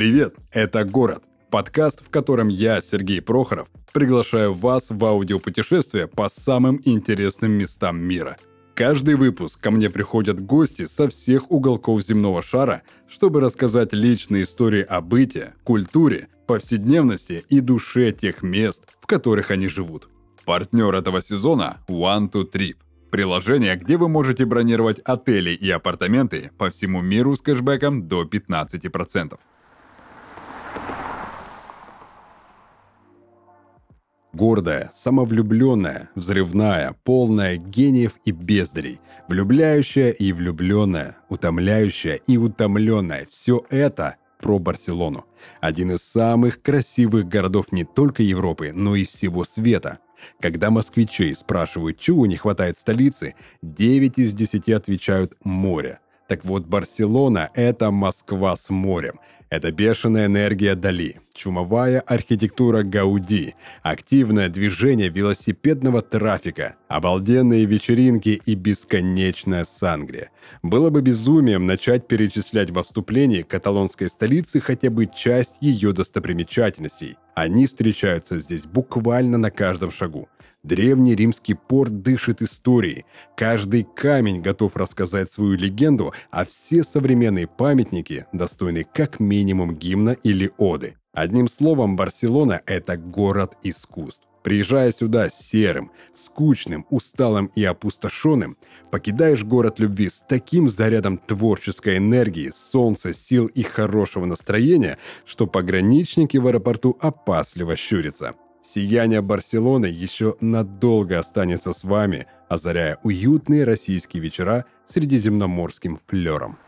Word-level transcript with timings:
Привет, 0.00 0.36
это 0.50 0.84
«Город»– 0.86 1.24
подкаст, 1.50 2.02
в 2.02 2.08
котором 2.08 2.48
я, 2.48 2.80
Сергей 2.80 3.20
Прохоров, 3.20 3.68
приглашаю 3.92 4.54
вас 4.54 4.86
в 4.88 5.04
аудиопутешествие 5.04 6.08
по 6.08 6.30
самым 6.30 6.80
интересным 6.86 7.52
местам 7.52 8.00
мира. 8.00 8.38
Каждый 8.74 9.16
выпуск 9.16 9.60
ко 9.60 9.70
мне 9.70 9.90
приходят 9.90 10.40
гости 10.40 10.86
со 10.86 11.10
всех 11.10 11.50
уголков 11.50 12.00
земного 12.00 12.40
шара, 12.40 12.80
чтобы 13.10 13.42
рассказать 13.42 13.92
личные 13.92 14.44
истории 14.44 14.80
о 14.80 15.02
быте, 15.02 15.52
культуре, 15.64 16.28
повседневности 16.46 17.44
и 17.50 17.60
душе 17.60 18.10
тех 18.12 18.42
мест, 18.42 18.88
в 19.02 19.06
которых 19.06 19.50
они 19.50 19.68
живут. 19.68 20.08
Партнер 20.46 20.94
этого 20.94 21.20
сезона– 21.20 21.82
One 21.88 22.32
to 22.32 22.50
Trip– 22.50 22.76
Приложение, 23.10 23.76
где 23.76 23.98
вы 23.98 24.08
можете 24.08 24.46
бронировать 24.46 25.00
отели 25.00 25.50
и 25.50 25.68
апартаменты 25.68 26.52
по 26.56 26.70
всему 26.70 27.02
миру 27.02 27.36
с 27.36 27.42
кэшбэком 27.42 28.08
до 28.08 28.22
15%. 28.22 29.38
Гордая, 34.32 34.90
самовлюбленная, 34.94 36.10
взрывная, 36.14 36.94
полная 37.04 37.56
гениев 37.56 38.12
и 38.24 38.30
бездарей, 38.30 39.00
влюбляющая 39.28 40.10
и 40.10 40.32
влюбленная, 40.32 41.16
утомляющая 41.28 42.14
и 42.14 42.36
утомленная– 42.36 43.26
все 43.30 43.64
это 43.70 44.16
про 44.40 44.58
Барселону. 44.58 45.26
Один 45.60 45.92
из 45.92 46.02
самых 46.02 46.62
красивых 46.62 47.26
городов 47.26 47.72
не 47.72 47.84
только 47.84 48.22
Европы, 48.22 48.72
но 48.72 48.94
и 48.94 49.04
всего 49.04 49.44
света– 49.44 49.98
когда 50.40 50.70
москвичей 50.70 51.34
спрашивают, 51.34 51.98
чего 51.98 52.26
не 52.26 52.36
хватает 52.36 52.76
столицы, 52.76 53.34
9 53.62 54.18
из 54.18 54.34
10 54.34 54.68
отвечают 54.70 55.34
«море». 55.44 56.00
Так 56.30 56.44
вот, 56.44 56.64
Барселона– 56.64 57.50
это 57.54 57.90
Москва 57.90 58.54
с 58.54 58.70
морем. 58.70 59.18
Это 59.48 59.72
бешеная 59.72 60.26
энергия 60.26 60.76
Дали, 60.76 61.16
чумовая 61.34 61.98
архитектура 61.98 62.84
Гауди, 62.84 63.56
активное 63.82 64.48
движение 64.48 65.08
велосипедного 65.08 66.02
трафика, 66.02 66.76
обалденные 66.86 67.64
вечеринки 67.64 68.40
и 68.46 68.54
бесконечная 68.54 69.64
сангрия. 69.64 70.30
Было 70.62 70.90
бы 70.90 71.02
безумием 71.02 71.66
начать 71.66 72.06
перечислять 72.06 72.70
во 72.70 72.84
вступлении 72.84 73.42
каталонской 73.42 74.08
столицы 74.08 74.60
хотя 74.60 74.88
бы 74.88 75.06
часть 75.12 75.54
ее 75.60 75.92
достопримечательностей. 75.92 77.16
Они 77.34 77.66
встречаются 77.66 78.38
здесь 78.38 78.66
буквально 78.66 79.36
на 79.36 79.50
каждом 79.50 79.90
шагу. 79.90 80.28
Древний 80.62 81.14
римский 81.14 81.54
порт 81.54 82.02
дышит 82.02 82.42
историей. 82.42 83.06
Каждый 83.34 83.84
камень 83.84 84.42
готов 84.42 84.76
рассказать 84.76 85.32
свою 85.32 85.56
легенду, 85.56 86.12
а 86.30 86.44
все 86.44 86.82
современные 86.82 87.46
памятники 87.46 88.26
достойны 88.32 88.84
как 88.84 89.20
минимум 89.20 89.74
гимна 89.74 90.10
или 90.22 90.52
оды. 90.58 90.96
Одним 91.12 91.48
словом, 91.48 91.96
Барселона– 91.96 92.60
это 92.66 92.98
город 92.98 93.56
искусств. 93.62 94.26
Приезжая 94.42 94.90
сюда 94.92 95.28
серым, 95.28 95.90
скучным, 96.14 96.86
усталым 96.88 97.50
и 97.54 97.64
опустошенным, 97.64 98.56
покидаешь 98.90 99.44
город 99.44 99.78
любви 99.78 100.08
с 100.08 100.24
таким 100.26 100.68
зарядом 100.68 101.18
творческой 101.18 101.98
энергии, 101.98 102.50
солнца, 102.54 103.12
сил 103.12 103.46
и 103.46 103.62
хорошего 103.62 104.24
настроения, 104.24 104.98
что 105.26 105.46
пограничники 105.46 106.38
в 106.38 106.46
аэропорту 106.46 106.96
опасливо 107.00 107.76
щурятся. 107.76 108.34
Сияние 108.62 109.22
Барселоны 109.22 109.86
еще 109.86 110.36
надолго 110.40 111.18
останется 111.18 111.72
с 111.72 111.82
вами, 111.82 112.26
озаряя 112.48 112.98
уютные 113.02 113.64
российские 113.64 114.22
вечера 114.22 114.66
средиземноморским 114.86 115.98
флером. 116.06 116.58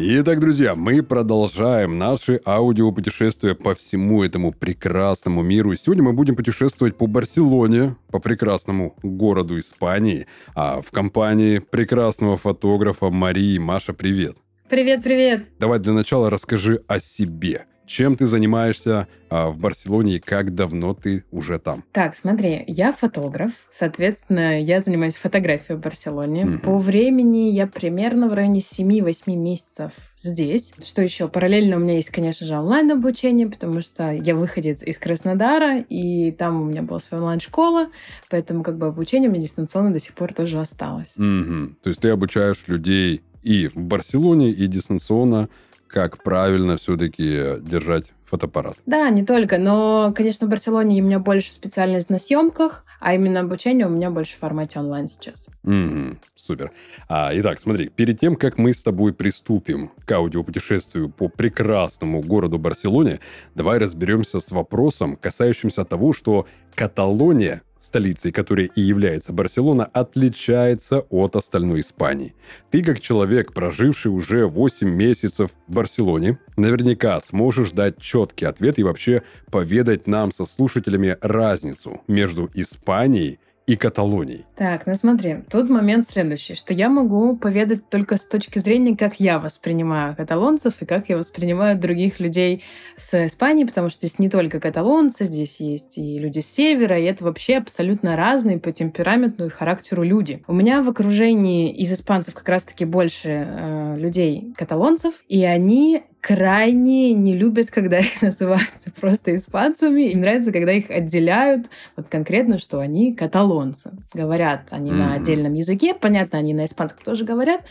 Итак, 0.00 0.38
друзья, 0.38 0.76
мы 0.76 1.02
продолжаем 1.02 1.98
наши 1.98 2.40
аудиопутешествия 2.46 3.54
по 3.54 3.74
всему 3.74 4.22
этому 4.22 4.52
прекрасному 4.52 5.42
миру. 5.42 5.74
Сегодня 5.74 6.04
мы 6.04 6.12
будем 6.12 6.36
путешествовать 6.36 6.96
по 6.96 7.06
Барселоне, 7.08 7.96
по 8.10 8.20
прекрасному 8.20 8.94
городу 9.02 9.58
Испании, 9.58 10.26
а 10.54 10.80
в 10.80 10.90
компании 10.92 11.58
прекрасного 11.58 12.36
фотографа 12.36 13.10
Марии. 13.10 13.58
Маша, 13.58 13.92
привет. 13.92 14.36
Привет, 14.68 15.02
привет. 15.02 15.48
Давай 15.58 15.80
для 15.80 15.92
начала 15.92 16.30
расскажи 16.30 16.82
о 16.86 17.00
себе. 17.00 17.66
Чем 17.88 18.16
ты 18.16 18.26
занимаешься 18.26 19.08
а, 19.30 19.48
в 19.48 19.56
Барселоне 19.56 20.16
и 20.16 20.18
как 20.18 20.54
давно 20.54 20.92
ты 20.92 21.24
уже 21.30 21.58
там? 21.58 21.82
Так, 21.92 22.14
смотри, 22.14 22.62
я 22.66 22.92
фотограф, 22.92 23.52
соответственно, 23.70 24.60
я 24.60 24.80
занимаюсь 24.80 25.16
фотографией 25.16 25.78
в 25.78 25.80
Барселоне. 25.80 26.44
Угу. 26.44 26.58
По 26.58 26.78
времени 26.78 27.50
я 27.50 27.66
примерно 27.66 28.28
в 28.28 28.34
районе 28.34 28.60
7-8 28.60 29.34
месяцев 29.34 29.92
здесь. 30.14 30.74
Что 30.84 31.00
еще? 31.00 31.28
Параллельно 31.28 31.76
у 31.76 31.78
меня 31.78 31.94
есть, 31.94 32.10
конечно 32.10 32.46
же, 32.46 32.58
онлайн-обучение, 32.58 33.48
потому 33.48 33.80
что 33.80 34.12
я 34.12 34.34
выходец 34.34 34.82
из 34.82 34.98
Краснодара, 34.98 35.78
и 35.78 36.30
там 36.32 36.60
у 36.60 36.64
меня 36.66 36.82
была 36.82 36.98
своя 36.98 37.22
онлайн-школа, 37.22 37.88
поэтому 38.28 38.62
как 38.62 38.76
бы 38.76 38.88
обучение 38.88 39.30
у 39.30 39.32
меня 39.32 39.42
дистанционно 39.42 39.94
до 39.94 40.00
сих 40.00 40.12
пор 40.12 40.34
тоже 40.34 40.60
осталось. 40.60 41.16
Угу. 41.16 41.76
То 41.82 41.88
есть 41.88 42.00
ты 42.00 42.10
обучаешь 42.10 42.64
людей 42.66 43.22
и 43.42 43.68
в 43.68 43.76
Барселоне, 43.76 44.50
и 44.50 44.66
дистанционно 44.66 45.48
как 45.88 46.22
правильно 46.22 46.76
все-таки 46.76 47.56
держать 47.60 48.12
фотоаппарат. 48.28 48.76
Да, 48.86 49.08
не 49.10 49.24
только, 49.24 49.58
но, 49.58 50.12
конечно, 50.14 50.46
в 50.46 50.50
Барселоне 50.50 51.00
у 51.00 51.04
меня 51.04 51.18
больше 51.18 51.52
специальность 51.52 52.10
на 52.10 52.18
съемках, 52.18 52.84
а 53.00 53.14
именно 53.14 53.40
обучение 53.40 53.86
у 53.86 53.90
меня 53.90 54.10
больше 54.10 54.36
в 54.36 54.38
формате 54.38 54.78
онлайн 54.78 55.08
сейчас. 55.08 55.48
Угу, 55.64 56.16
супер. 56.36 56.72
А, 57.08 57.30
итак, 57.32 57.60
смотри, 57.60 57.88
перед 57.88 58.20
тем, 58.20 58.36
как 58.36 58.58
мы 58.58 58.74
с 58.74 58.82
тобой 58.82 59.14
приступим 59.14 59.92
к 60.04 60.12
аудиопутешествию 60.12 61.08
по 61.08 61.28
прекрасному 61.28 62.20
городу 62.20 62.58
Барселоне, 62.58 63.20
давай 63.54 63.78
разберемся 63.78 64.40
с 64.40 64.50
вопросом, 64.50 65.16
касающимся 65.16 65.84
того, 65.84 66.12
что 66.12 66.46
Каталония 66.74 67.62
столицей 67.80 68.32
которой 68.32 68.70
и 68.74 68.80
является 68.80 69.32
Барселона, 69.32 69.84
отличается 69.84 71.00
от 71.10 71.36
остальной 71.36 71.80
Испании. 71.80 72.34
Ты, 72.70 72.82
как 72.82 73.00
человек, 73.00 73.52
проживший 73.52 74.10
уже 74.10 74.46
8 74.46 74.88
месяцев 74.88 75.50
в 75.66 75.72
Барселоне, 75.72 76.38
наверняка 76.56 77.20
сможешь 77.20 77.70
дать 77.70 77.98
четкий 78.00 78.46
ответ 78.46 78.78
и 78.78 78.82
вообще 78.82 79.22
поведать 79.50 80.06
нам 80.06 80.32
со 80.32 80.44
слушателями 80.44 81.16
разницу 81.20 82.02
между 82.06 82.50
Испанией 82.54 83.38
и 83.68 83.76
Каталонией. 83.76 84.46
Так, 84.56 84.86
ну 84.86 84.94
смотри, 84.94 85.40
тут 85.50 85.68
момент 85.68 86.08
следующий, 86.08 86.54
что 86.54 86.72
я 86.72 86.88
могу 86.88 87.36
поведать 87.36 87.90
только 87.90 88.16
с 88.16 88.24
точки 88.24 88.58
зрения, 88.58 88.96
как 88.96 89.20
я 89.20 89.38
воспринимаю 89.38 90.16
каталонцев 90.16 90.80
и 90.80 90.86
как 90.86 91.10
я 91.10 91.18
воспринимаю 91.18 91.78
других 91.78 92.18
людей 92.18 92.64
с 92.96 93.26
Испании, 93.26 93.64
потому 93.64 93.90
что 93.90 94.06
здесь 94.06 94.18
не 94.18 94.30
только 94.30 94.58
каталонцы, 94.58 95.26
здесь 95.26 95.60
есть 95.60 95.98
и 95.98 96.18
люди 96.18 96.40
с 96.40 96.50
севера, 96.50 96.98
и 96.98 97.04
это 97.04 97.24
вообще 97.24 97.58
абсолютно 97.58 98.16
разные 98.16 98.58
по 98.58 98.72
темпераменту 98.72 99.44
и 99.44 99.50
характеру 99.50 100.02
люди. 100.02 100.42
У 100.48 100.54
меня 100.54 100.80
в 100.80 100.88
окружении 100.88 101.70
из 101.70 101.92
испанцев 101.92 102.32
как 102.32 102.48
раз-таки 102.48 102.86
больше 102.86 103.28
э, 103.28 103.96
людей 103.98 104.50
каталонцев, 104.56 105.12
и 105.28 105.44
они 105.44 106.04
крайне 106.20 107.14
не 107.14 107.36
любят, 107.36 107.70
когда 107.70 107.98
их 107.98 108.22
называют 108.22 108.68
просто 109.00 109.36
испанцами. 109.36 110.10
Им 110.10 110.20
нравится, 110.20 110.52
когда 110.52 110.72
их 110.72 110.90
отделяют, 110.90 111.66
вот 111.96 112.08
конкретно, 112.08 112.58
что 112.58 112.80
они 112.80 113.14
каталонцы. 113.14 113.92
Говорят 114.12 114.68
они 114.70 114.90
mm-hmm. 114.90 114.94
на 114.94 115.14
отдельном 115.14 115.54
языке, 115.54 115.94
понятно, 115.94 116.38
они 116.38 116.54
на 116.54 116.64
испанском 116.64 117.02
тоже 117.04 117.24
говорят, 117.24 117.62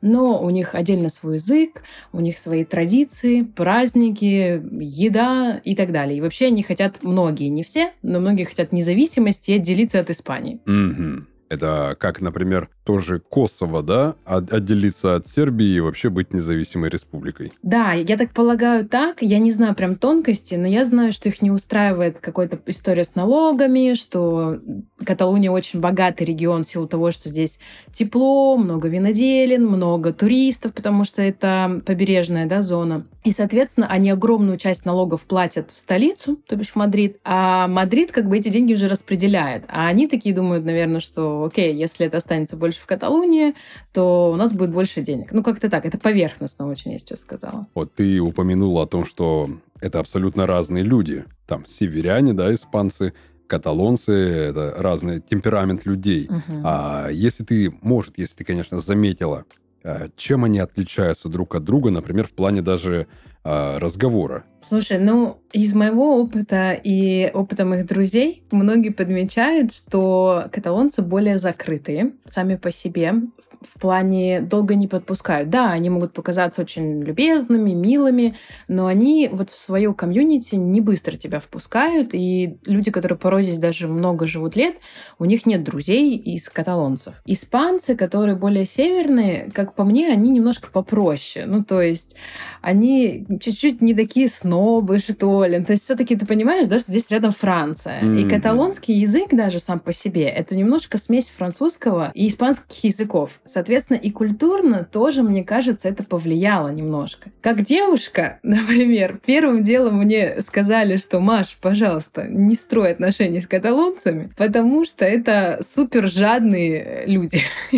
но 0.00 0.42
у 0.42 0.50
них 0.50 0.74
отдельно 0.74 1.08
свой 1.08 1.34
язык, 1.34 1.82
у 2.12 2.20
них 2.20 2.38
свои 2.38 2.64
традиции, 2.64 3.42
праздники, 3.42 4.62
еда 4.80 5.60
и 5.64 5.74
так 5.74 5.92
далее. 5.92 6.18
И 6.18 6.20
вообще 6.20 6.46
они 6.46 6.62
хотят, 6.62 7.02
многие, 7.02 7.48
не 7.48 7.62
все, 7.62 7.92
но 8.02 8.20
многие 8.20 8.44
хотят 8.44 8.72
независимости 8.72 9.52
и 9.52 9.54
отделиться 9.54 10.00
от 10.00 10.10
Испании. 10.10 10.60
Mm-hmm. 10.66 11.22
Это 11.48 11.96
как, 11.98 12.20
например, 12.20 12.68
тоже 12.86 13.18
Косово, 13.18 13.82
да, 13.82 14.14
отделиться 14.24 15.16
от 15.16 15.28
Сербии 15.28 15.66
и 15.66 15.80
вообще 15.80 16.08
быть 16.08 16.32
независимой 16.32 16.88
республикой. 16.88 17.52
Да, 17.62 17.92
я 17.92 18.16
так 18.16 18.30
полагаю 18.30 18.88
так. 18.88 19.20
Я 19.20 19.40
не 19.40 19.50
знаю 19.50 19.74
прям 19.74 19.96
тонкости, 19.96 20.54
но 20.54 20.68
я 20.68 20.84
знаю, 20.84 21.10
что 21.10 21.28
их 21.28 21.42
не 21.42 21.50
устраивает 21.50 22.20
какая-то 22.20 22.60
история 22.66 23.02
с 23.02 23.16
налогами, 23.16 23.94
что 23.94 24.60
Каталония 25.04 25.50
очень 25.50 25.80
богатый 25.80 26.22
регион 26.22 26.62
в 26.62 26.68
силу 26.68 26.86
того, 26.86 27.10
что 27.10 27.28
здесь 27.28 27.58
тепло, 27.90 28.56
много 28.56 28.88
виноделен, 28.88 29.66
много 29.66 30.12
туристов, 30.12 30.72
потому 30.72 31.04
что 31.04 31.22
это 31.22 31.82
побережная 31.84 32.46
да, 32.46 32.62
зона. 32.62 33.04
И, 33.24 33.32
соответственно, 33.32 33.88
они 33.88 34.10
огромную 34.10 34.56
часть 34.58 34.84
налогов 34.84 35.24
платят 35.24 35.72
в 35.72 35.78
столицу, 35.78 36.36
то 36.46 36.54
бишь 36.54 36.68
в 36.68 36.76
Мадрид, 36.76 37.18
а 37.24 37.66
Мадрид 37.66 38.12
как 38.12 38.28
бы 38.28 38.36
эти 38.38 38.48
деньги 38.48 38.74
уже 38.74 38.86
распределяет. 38.86 39.64
А 39.66 39.88
они 39.88 40.06
такие 40.06 40.32
думают, 40.32 40.64
наверное, 40.64 41.00
что, 41.00 41.42
окей, 41.44 41.74
если 41.74 42.06
это 42.06 42.18
останется 42.18 42.56
больше 42.56 42.75
в 42.78 42.86
Каталонии, 42.86 43.54
то 43.92 44.30
у 44.32 44.36
нас 44.36 44.52
будет 44.52 44.72
больше 44.72 45.02
денег. 45.02 45.32
Ну, 45.32 45.42
как-то 45.42 45.68
так, 45.68 45.84
это 45.84 45.98
поверхностно 45.98 46.66
очень, 46.66 46.92
я 46.92 46.98
сейчас 46.98 47.20
сказала. 47.20 47.66
Вот 47.74 47.94
ты 47.94 48.20
упомянула 48.20 48.84
о 48.84 48.86
том, 48.86 49.04
что 49.04 49.50
это 49.80 50.00
абсолютно 50.00 50.46
разные 50.46 50.84
люди. 50.84 51.24
Там 51.46 51.66
северяне, 51.66 52.32
да, 52.32 52.52
испанцы, 52.52 53.12
каталонцы, 53.46 54.12
это 54.12 54.74
разный 54.76 55.20
темперамент 55.20 55.86
людей. 55.86 56.26
Угу. 56.26 56.62
А 56.64 57.08
если 57.10 57.44
ты, 57.44 57.72
может, 57.82 58.18
если 58.18 58.36
ты, 58.36 58.44
конечно, 58.44 58.80
заметила, 58.80 59.44
А 59.86 60.08
чем 60.16 60.44
они 60.44 60.58
отличаются 60.58 61.28
друг 61.28 61.54
от 61.54 61.62
друга, 61.62 61.90
например, 61.90 62.26
в 62.26 62.32
плане 62.32 62.60
даже 62.60 63.06
разговора? 63.46 64.44
Слушай, 64.58 64.98
ну, 64.98 65.38
из 65.52 65.74
моего 65.74 66.20
опыта 66.20 66.72
и 66.72 67.30
опыта 67.32 67.64
моих 67.64 67.86
друзей 67.86 68.42
многие 68.50 68.88
подмечают, 68.90 69.72
что 69.72 70.46
каталонцы 70.50 71.02
более 71.02 71.38
закрытые 71.38 72.12
сами 72.26 72.56
по 72.56 72.70
себе, 72.70 73.14
в 73.62 73.80
плане 73.80 74.40
долго 74.40 74.74
не 74.74 74.86
подпускают. 74.88 75.50
Да, 75.50 75.72
они 75.72 75.90
могут 75.90 76.12
показаться 76.12 76.62
очень 76.62 77.02
любезными, 77.02 77.72
милыми, 77.72 78.36
но 78.68 78.86
они 78.86 79.28
вот 79.32 79.50
в 79.50 79.56
свою 79.56 79.94
комьюнити 79.94 80.56
не 80.56 80.80
быстро 80.80 81.16
тебя 81.16 81.40
впускают, 81.40 82.10
и 82.12 82.58
люди, 82.66 82.90
которые 82.90 83.18
порой 83.18 83.42
здесь 83.42 83.58
даже 83.58 83.88
много 83.88 84.26
живут 84.26 84.56
лет, 84.56 84.76
у 85.18 85.24
них 85.24 85.46
нет 85.46 85.64
друзей 85.64 86.16
из 86.16 86.48
каталонцев. 86.48 87.14
Испанцы, 87.24 87.96
которые 87.96 88.36
более 88.36 88.66
северные, 88.66 89.50
как 89.54 89.74
по 89.74 89.84
мне, 89.84 90.08
они 90.08 90.30
немножко 90.30 90.70
попроще. 90.70 91.46
Ну, 91.46 91.64
то 91.64 91.80
есть 91.80 92.16
они 92.60 93.26
чуть-чуть 93.38 93.80
не 93.82 93.94
такие 93.94 94.28
снобы, 94.28 94.98
что 94.98 95.44
ли. 95.44 95.62
То 95.64 95.72
есть 95.72 95.84
все-таки 95.84 96.16
ты 96.16 96.26
понимаешь, 96.26 96.66
да, 96.66 96.78
что 96.78 96.90
здесь 96.90 97.10
рядом 97.10 97.32
Франция. 97.32 98.00
Mm-hmm. 98.02 98.20
И 98.20 98.28
каталонский 98.28 98.94
язык 98.94 99.30
даже 99.32 99.60
сам 99.60 99.80
по 99.80 99.92
себе, 99.92 100.28
это 100.28 100.56
немножко 100.56 100.98
смесь 100.98 101.30
французского 101.30 102.10
и 102.14 102.26
испанских 102.28 102.84
языков. 102.84 103.40
Соответственно, 103.44 103.98
и 103.98 104.10
культурно 104.10 104.84
тоже, 104.90 105.22
мне 105.22 105.44
кажется, 105.44 105.88
это 105.88 106.04
повлияло 106.04 106.68
немножко. 106.68 107.30
Как 107.40 107.62
девушка, 107.62 108.38
например, 108.42 109.20
первым 109.24 109.62
делом 109.62 109.98
мне 109.98 110.40
сказали, 110.40 110.96
что 110.96 111.20
Маш, 111.20 111.56
пожалуйста, 111.60 112.26
не 112.28 112.54
строй 112.54 112.92
отношения 112.92 113.40
с 113.40 113.46
каталонцами, 113.46 114.30
потому 114.36 114.84
что 114.84 115.04
это 115.04 115.58
супер 115.60 116.06
жадные 116.06 117.04
люди. 117.06 117.40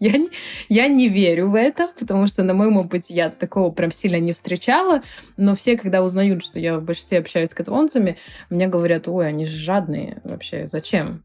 я, 0.00 0.18
не, 0.18 0.30
я 0.68 0.88
не 0.88 1.08
верю 1.08 1.48
в 1.48 1.54
это, 1.54 1.90
потому 1.98 2.26
что 2.26 2.42
на 2.42 2.54
моем 2.54 2.76
опыте 2.76 3.14
я 3.14 3.30
такого 3.30 3.70
прям 3.70 3.92
сильно 3.92 4.18
не 4.20 4.32
встречала, 4.32 5.02
но 5.36 5.54
все, 5.54 5.76
когда 5.76 6.02
узнают, 6.02 6.44
что 6.44 6.58
я 6.58 6.78
в 6.78 6.82
большинстве 6.82 7.18
общаюсь 7.18 7.50
с 7.50 7.54
каталонцами, 7.54 8.16
мне 8.50 8.68
говорят, 8.68 9.08
ой, 9.08 9.28
они 9.28 9.44
же 9.46 9.56
жадные 9.56 10.20
вообще, 10.24 10.66
зачем? 10.66 11.22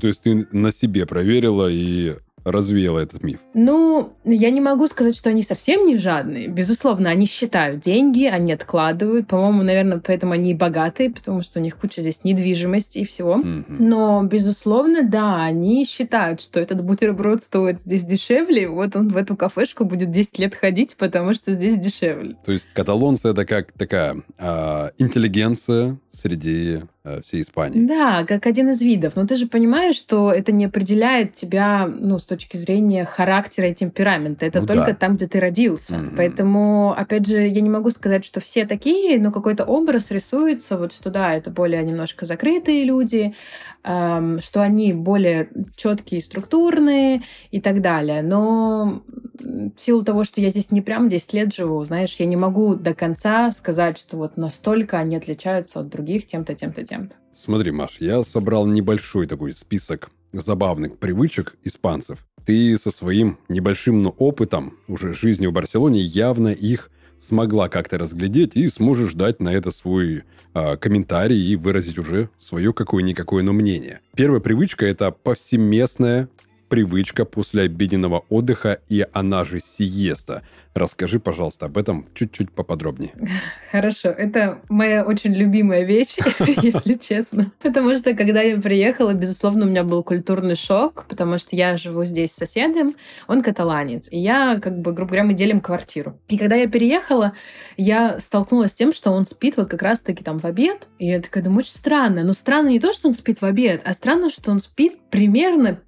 То 0.00 0.06
есть 0.06 0.22
ты 0.22 0.46
на 0.52 0.72
себе 0.72 1.06
проверила 1.06 1.68
и 1.68 2.16
развеяла 2.44 3.00
этот 3.00 3.22
миф? 3.22 3.40
Ну, 3.54 4.12
я 4.24 4.50
не 4.50 4.60
могу 4.60 4.86
сказать, 4.88 5.16
что 5.16 5.30
они 5.30 5.42
совсем 5.42 5.86
не 5.86 5.96
жадные. 5.96 6.48
Безусловно, 6.48 7.10
они 7.10 7.26
считают 7.26 7.80
деньги, 7.80 8.24
они 8.24 8.52
откладывают. 8.52 9.28
По-моему, 9.28 9.62
наверное, 9.62 10.00
поэтому 10.04 10.32
они 10.32 10.52
и 10.52 10.54
богатые, 10.54 11.10
потому 11.10 11.42
что 11.42 11.58
у 11.58 11.62
них 11.62 11.76
куча 11.76 12.00
здесь 12.00 12.24
недвижимости 12.24 12.98
и 12.98 13.04
всего. 13.04 13.36
Mm-hmm. 13.36 13.76
Но, 13.78 14.22
безусловно, 14.24 15.08
да, 15.08 15.44
они 15.44 15.84
считают, 15.84 16.40
что 16.40 16.60
этот 16.60 16.82
бутерброд 16.84 17.42
стоит 17.42 17.80
здесь 17.80 18.04
дешевле. 18.04 18.68
Вот 18.68 18.96
он 18.96 19.08
в 19.08 19.16
эту 19.16 19.36
кафешку 19.36 19.84
будет 19.84 20.10
10 20.10 20.38
лет 20.38 20.54
ходить, 20.54 20.96
потому 20.96 21.34
что 21.34 21.52
здесь 21.52 21.78
дешевле. 21.78 22.36
То 22.44 22.52
есть 22.52 22.66
каталонцы 22.74 23.28
это 23.28 23.44
как 23.46 23.72
такая 23.72 24.22
э, 24.38 24.90
интеллигенция 24.98 25.98
среди 26.10 26.82
всей 27.22 27.42
Испании. 27.42 27.86
Да, 27.86 28.24
как 28.24 28.46
один 28.46 28.70
из 28.70 28.80
видов. 28.80 29.14
Но 29.14 29.26
ты 29.26 29.36
же 29.36 29.46
понимаешь, 29.46 29.94
что 29.94 30.32
это 30.32 30.52
не 30.52 30.64
определяет 30.64 31.34
тебя, 31.34 31.86
ну, 31.86 32.18
с 32.18 32.24
точки 32.24 32.56
зрения 32.56 33.04
характера 33.04 33.68
и 33.68 33.74
темперамента. 33.74 34.46
Это 34.46 34.62
ну, 34.62 34.66
только 34.66 34.86
да. 34.86 34.94
там, 34.94 35.16
где 35.16 35.26
ты 35.26 35.38
родился. 35.38 35.96
Mm-hmm. 35.96 36.14
Поэтому, 36.16 36.94
опять 36.96 37.26
же, 37.26 37.46
я 37.46 37.60
не 37.60 37.68
могу 37.68 37.90
сказать, 37.90 38.24
что 38.24 38.40
все 38.40 38.64
такие, 38.64 39.20
но 39.20 39.30
какой-то 39.30 39.64
образ 39.64 40.10
рисуется, 40.10 40.78
вот 40.78 40.94
что 40.94 41.10
да, 41.10 41.34
это 41.34 41.50
более 41.50 41.82
немножко 41.84 42.24
закрытые 42.24 42.84
люди, 42.84 43.34
эм, 43.82 44.40
что 44.40 44.62
они 44.62 44.94
более 44.94 45.50
четкие, 45.76 46.22
структурные 46.22 47.22
и 47.50 47.60
так 47.60 47.82
далее. 47.82 48.22
Но 48.22 49.02
в 49.38 49.72
силу 49.76 50.02
того, 50.04 50.24
что 50.24 50.40
я 50.40 50.48
здесь 50.48 50.70
не 50.70 50.80
прям 50.80 51.10
10 51.10 51.32
лет 51.34 51.54
живу, 51.54 51.84
знаешь, 51.84 52.16
я 52.16 52.24
не 52.24 52.36
могу 52.36 52.76
до 52.76 52.94
конца 52.94 53.52
сказать, 53.52 53.98
что 53.98 54.16
вот 54.16 54.38
настолько 54.38 54.98
они 54.98 55.16
отличаются 55.16 55.80
от 55.80 55.88
других 55.88 56.26
тем-то, 56.26 56.54
тем-то, 56.54 56.82
тем-то 56.82 56.93
тем 56.94 57.10
Смотри, 57.32 57.72
Маш, 57.72 57.96
я 57.98 58.22
собрал 58.22 58.66
небольшой 58.66 59.26
такой 59.26 59.52
список 59.52 60.10
забавных 60.32 60.98
привычек 60.98 61.56
испанцев. 61.64 62.24
Ты 62.46 62.78
со 62.78 62.90
своим 62.90 63.38
небольшим, 63.48 64.02
но 64.02 64.10
опытом 64.10 64.74
уже 64.86 65.14
жизни 65.14 65.46
в 65.46 65.52
Барселоне 65.52 66.00
явно 66.00 66.48
их 66.48 66.90
смогла 67.18 67.68
как-то 67.68 67.98
разглядеть 67.98 68.56
и 68.56 68.68
сможешь 68.68 69.14
дать 69.14 69.40
на 69.40 69.48
это 69.48 69.72
свой 69.72 70.24
э, 70.54 70.76
комментарий 70.76 71.40
и 71.40 71.56
выразить 71.56 71.98
уже 71.98 72.28
свое 72.38 72.72
какое-никакое, 72.72 73.42
но 73.42 73.52
мнение. 73.52 74.00
Первая 74.14 74.40
привычка– 74.40 74.86
это 74.86 75.10
повсеместное 75.10 76.28
привычка 76.68 77.24
после 77.24 77.62
обеденного 77.62 78.24
отдыха, 78.28 78.80
и 78.88 79.06
она 79.12 79.44
же 79.44 79.60
сиеста. 79.60 80.42
Расскажи, 80.74 81.20
пожалуйста, 81.20 81.66
об 81.66 81.78
этом 81.78 82.08
чуть-чуть 82.14 82.50
поподробнее. 82.50 83.12
Хорошо. 83.70 84.08
Это 84.08 84.58
моя 84.68 85.04
очень 85.04 85.32
любимая 85.32 85.84
вещь, 85.84 86.16
если 86.62 86.94
честно. 86.94 87.52
Потому 87.62 87.94
что, 87.94 88.14
когда 88.14 88.42
я 88.42 88.60
приехала, 88.60 89.14
безусловно, 89.14 89.66
у 89.66 89.68
меня 89.68 89.84
был 89.84 90.02
культурный 90.02 90.56
шок, 90.56 91.06
потому 91.08 91.38
что 91.38 91.54
я 91.54 91.76
живу 91.76 92.04
здесь 92.04 92.32
с 92.32 92.36
соседом, 92.36 92.96
он 93.28 93.42
каталанец, 93.42 94.08
и 94.10 94.18
я, 94.18 94.58
как 94.60 94.80
бы, 94.80 94.92
грубо 94.92 95.10
говоря, 95.10 95.24
мы 95.24 95.34
делим 95.34 95.60
квартиру. 95.60 96.18
И 96.28 96.36
когда 96.36 96.56
я 96.56 96.66
переехала, 96.66 97.34
я 97.76 98.18
столкнулась 98.18 98.72
с 98.72 98.74
тем, 98.74 98.92
что 98.92 99.12
он 99.12 99.24
спит 99.24 99.56
вот 99.56 99.68
как 99.68 99.82
раз-таки 99.82 100.24
там 100.24 100.40
в 100.40 100.44
обед, 100.44 100.88
и 100.98 101.06
я 101.06 101.20
такая 101.20 101.44
думаю, 101.44 101.60
очень 101.60 101.74
странно. 101.74 102.24
Но 102.24 102.32
странно 102.32 102.68
не 102.68 102.80
то, 102.80 102.92
что 102.92 103.06
он 103.06 103.14
спит 103.14 103.40
в 103.40 103.44
обед, 103.44 103.82
а 103.84 103.94
странно, 103.94 104.28
что 104.28 104.50
он 104.50 104.58
спит 104.58 104.98
примерно 105.10 105.78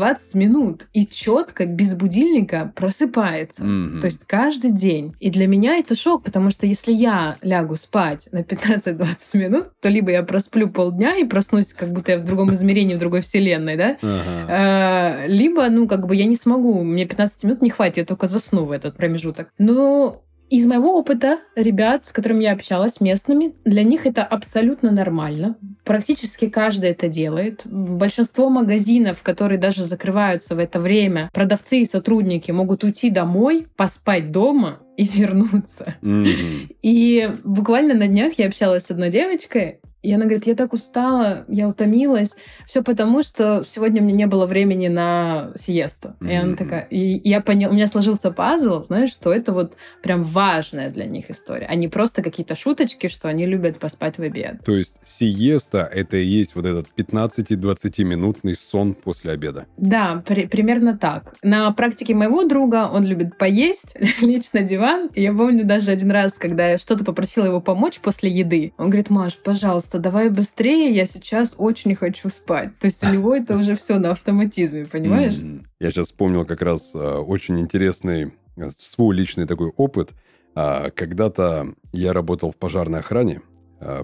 15-20 0.00 0.16
минут 0.34 0.86
и 0.92 1.06
четко, 1.06 1.66
без 1.66 1.94
будильника 1.94 2.72
просыпается. 2.74 3.62
Mm-hmm. 3.64 4.00
То 4.00 4.06
есть 4.06 4.24
каждый 4.26 4.72
день. 4.72 5.14
И 5.20 5.30
для 5.30 5.46
меня 5.46 5.76
это 5.76 5.94
шок, 5.94 6.24
потому 6.24 6.50
что 6.50 6.66
если 6.66 6.92
я 6.92 7.36
лягу 7.42 7.76
спать 7.76 8.28
на 8.32 8.40
15-20 8.40 9.38
минут, 9.38 9.66
то 9.80 9.88
либо 9.88 10.10
я 10.10 10.22
просплю 10.22 10.68
полдня 10.68 11.16
и 11.16 11.24
проснусь, 11.24 11.74
как 11.74 11.92
будто 11.92 12.12
я 12.12 12.18
в 12.18 12.24
другом 12.24 12.52
измерении, 12.52 12.94
в 12.94 12.98
другой 12.98 13.20
вселенной, 13.20 13.76
да? 13.76 13.96
Ага. 14.02 14.46
А, 14.48 15.26
либо, 15.26 15.68
ну, 15.68 15.86
как 15.86 16.06
бы 16.06 16.16
я 16.16 16.24
не 16.24 16.36
смогу, 16.36 16.82
мне 16.82 17.06
15 17.06 17.44
минут 17.44 17.62
не 17.62 17.70
хватит, 17.70 17.98
я 17.98 18.04
только 18.04 18.26
засну 18.26 18.64
в 18.64 18.72
этот 18.72 18.96
промежуток. 18.96 19.48
Но 19.58 20.22
из 20.50 20.66
моего 20.66 20.98
опыта 20.98 21.38
ребят, 21.54 22.06
с 22.06 22.12
которыми 22.12 22.42
я 22.42 22.52
общалась, 22.52 23.00
местными, 23.00 23.54
для 23.64 23.84
них 23.84 24.04
это 24.04 24.24
абсолютно 24.24 24.90
нормально. 24.90 25.56
Практически 25.84 26.48
каждый 26.48 26.90
это 26.90 27.08
делает. 27.08 27.62
Большинство 27.64 28.50
магазинов, 28.50 29.22
которые 29.22 29.58
даже 29.58 29.84
закрываются 29.84 30.54
в 30.56 30.58
это 30.58 30.80
время, 30.80 31.30
продавцы 31.32 31.78
и 31.78 31.84
сотрудники 31.84 32.50
могут 32.50 32.84
уйти 32.84 33.10
домой, 33.10 33.68
поспать 33.76 34.32
дома 34.32 34.80
и 34.96 35.04
вернуться. 35.04 35.94
Mm-hmm. 36.02 36.76
И 36.82 37.30
буквально 37.44 37.94
на 37.94 38.06
днях 38.06 38.34
я 38.34 38.48
общалась 38.48 38.84
с 38.84 38.90
одной 38.90 39.08
девочкой, 39.08 39.79
и 40.02 40.12
она 40.14 40.24
говорит, 40.24 40.46
я 40.46 40.54
так 40.54 40.72
устала, 40.72 41.44
я 41.48 41.68
утомилась. 41.68 42.34
Все 42.66 42.82
потому, 42.82 43.22
что 43.22 43.64
сегодня 43.66 44.00
мне 44.00 44.12
не 44.12 44.26
было 44.26 44.46
времени 44.46 44.88
на 44.88 45.52
сиесту. 45.56 46.14
Mm-hmm. 46.20 46.30
И 46.30 46.34
она 46.34 46.56
такая... 46.56 46.82
И 46.90 47.28
я 47.28 47.40
поняла... 47.40 47.72
У 47.72 47.74
меня 47.74 47.86
сложился 47.86 48.30
пазл, 48.30 48.82
знаешь, 48.82 49.12
что 49.12 49.32
это 49.32 49.52
вот 49.52 49.76
прям 50.02 50.22
важная 50.22 50.90
для 50.90 51.04
них 51.04 51.30
история. 51.30 51.66
А 51.66 51.74
не 51.74 51.88
просто 51.88 52.22
какие-то 52.22 52.54
шуточки, 52.54 53.08
что 53.08 53.28
они 53.28 53.44
любят 53.44 53.78
поспать 53.78 54.16
в 54.16 54.22
обед. 54.22 54.64
То 54.64 54.74
есть 54.74 54.94
сиеста— 55.04 55.88
это 55.92 56.16
и 56.16 56.24
есть 56.24 56.54
вот 56.54 56.64
этот 56.64 56.86
15-20-минутный 56.96 58.56
сон 58.56 58.94
после 58.94 59.32
обеда? 59.32 59.66
Да, 59.76 60.22
при- 60.26 60.46
примерно 60.46 60.96
так. 60.96 61.34
На 61.42 61.70
практике 61.72 62.14
моего 62.14 62.44
друга 62.44 62.88
он 62.90 63.04
любит 63.04 63.36
поесть, 63.36 63.96
лечь 64.22 64.50
на 64.54 64.62
диван. 64.62 65.10
И 65.14 65.22
я 65.22 65.34
помню 65.34 65.66
даже 65.66 65.90
один 65.90 66.10
раз, 66.10 66.38
когда 66.38 66.70
я 66.70 66.78
что-то 66.78 67.04
попросила 67.04 67.44
его 67.44 67.60
помочь 67.60 68.00
после 68.00 68.30
еды. 68.30 68.72
Он 68.78 68.86
говорит, 68.86 69.10
Маш, 69.10 69.36
пожалуйста, 69.36 69.89
пожалуйста, 69.90 69.98
давай 69.98 70.30
быстрее, 70.30 70.94
я 70.94 71.06
сейчас 71.06 71.54
очень 71.58 71.94
хочу 71.94 72.28
спать. 72.28 72.78
То 72.78 72.86
есть 72.86 73.02
у 73.04 73.12
него 73.12 73.34
это 73.34 73.56
уже 73.56 73.74
все 73.74 73.98
на 73.98 74.10
автоматизме, 74.12 74.86
понимаешь? 74.86 75.38
Я 75.80 75.90
сейчас 75.90 76.06
вспомнил 76.06 76.44
как 76.44 76.62
раз 76.62 76.92
а, 76.94 77.20
очень 77.20 77.58
интересный 77.58 78.32
а, 78.56 78.70
свой 78.78 79.16
личный 79.16 79.46
такой 79.46 79.72
опыт. 79.76 80.10
А, 80.54 80.90
когда-то 80.90 81.74
я 81.92 82.12
работал 82.12 82.52
в 82.52 82.56
пожарной 82.56 83.00
охране, 83.00 83.42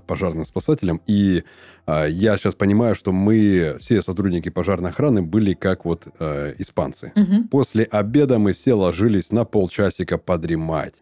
пожарным 0.06 0.46
спасателем, 0.46 1.02
и 1.06 1.42
а, 1.42 1.42
я 1.86 2.36
сейчас 2.36 2.54
понимаю, 2.54 2.94
что 2.94 3.12
мы, 3.12 3.76
все 3.80 4.02
сотрудники 4.02 4.48
пожарной 4.48 4.90
охраны, 4.90 5.22
были 5.22 5.54
как 5.54 5.84
вот 5.84 6.08
э, 6.18 6.54
испанцы. 6.58 7.12
Угу. 7.14 7.48
После 7.50 7.84
обеда 7.84 8.38
мы 8.38 8.52
все 8.52 8.74
ложились 8.74 9.30
на 9.30 9.44
полчасика 9.44 10.18
подремать. 10.18 10.94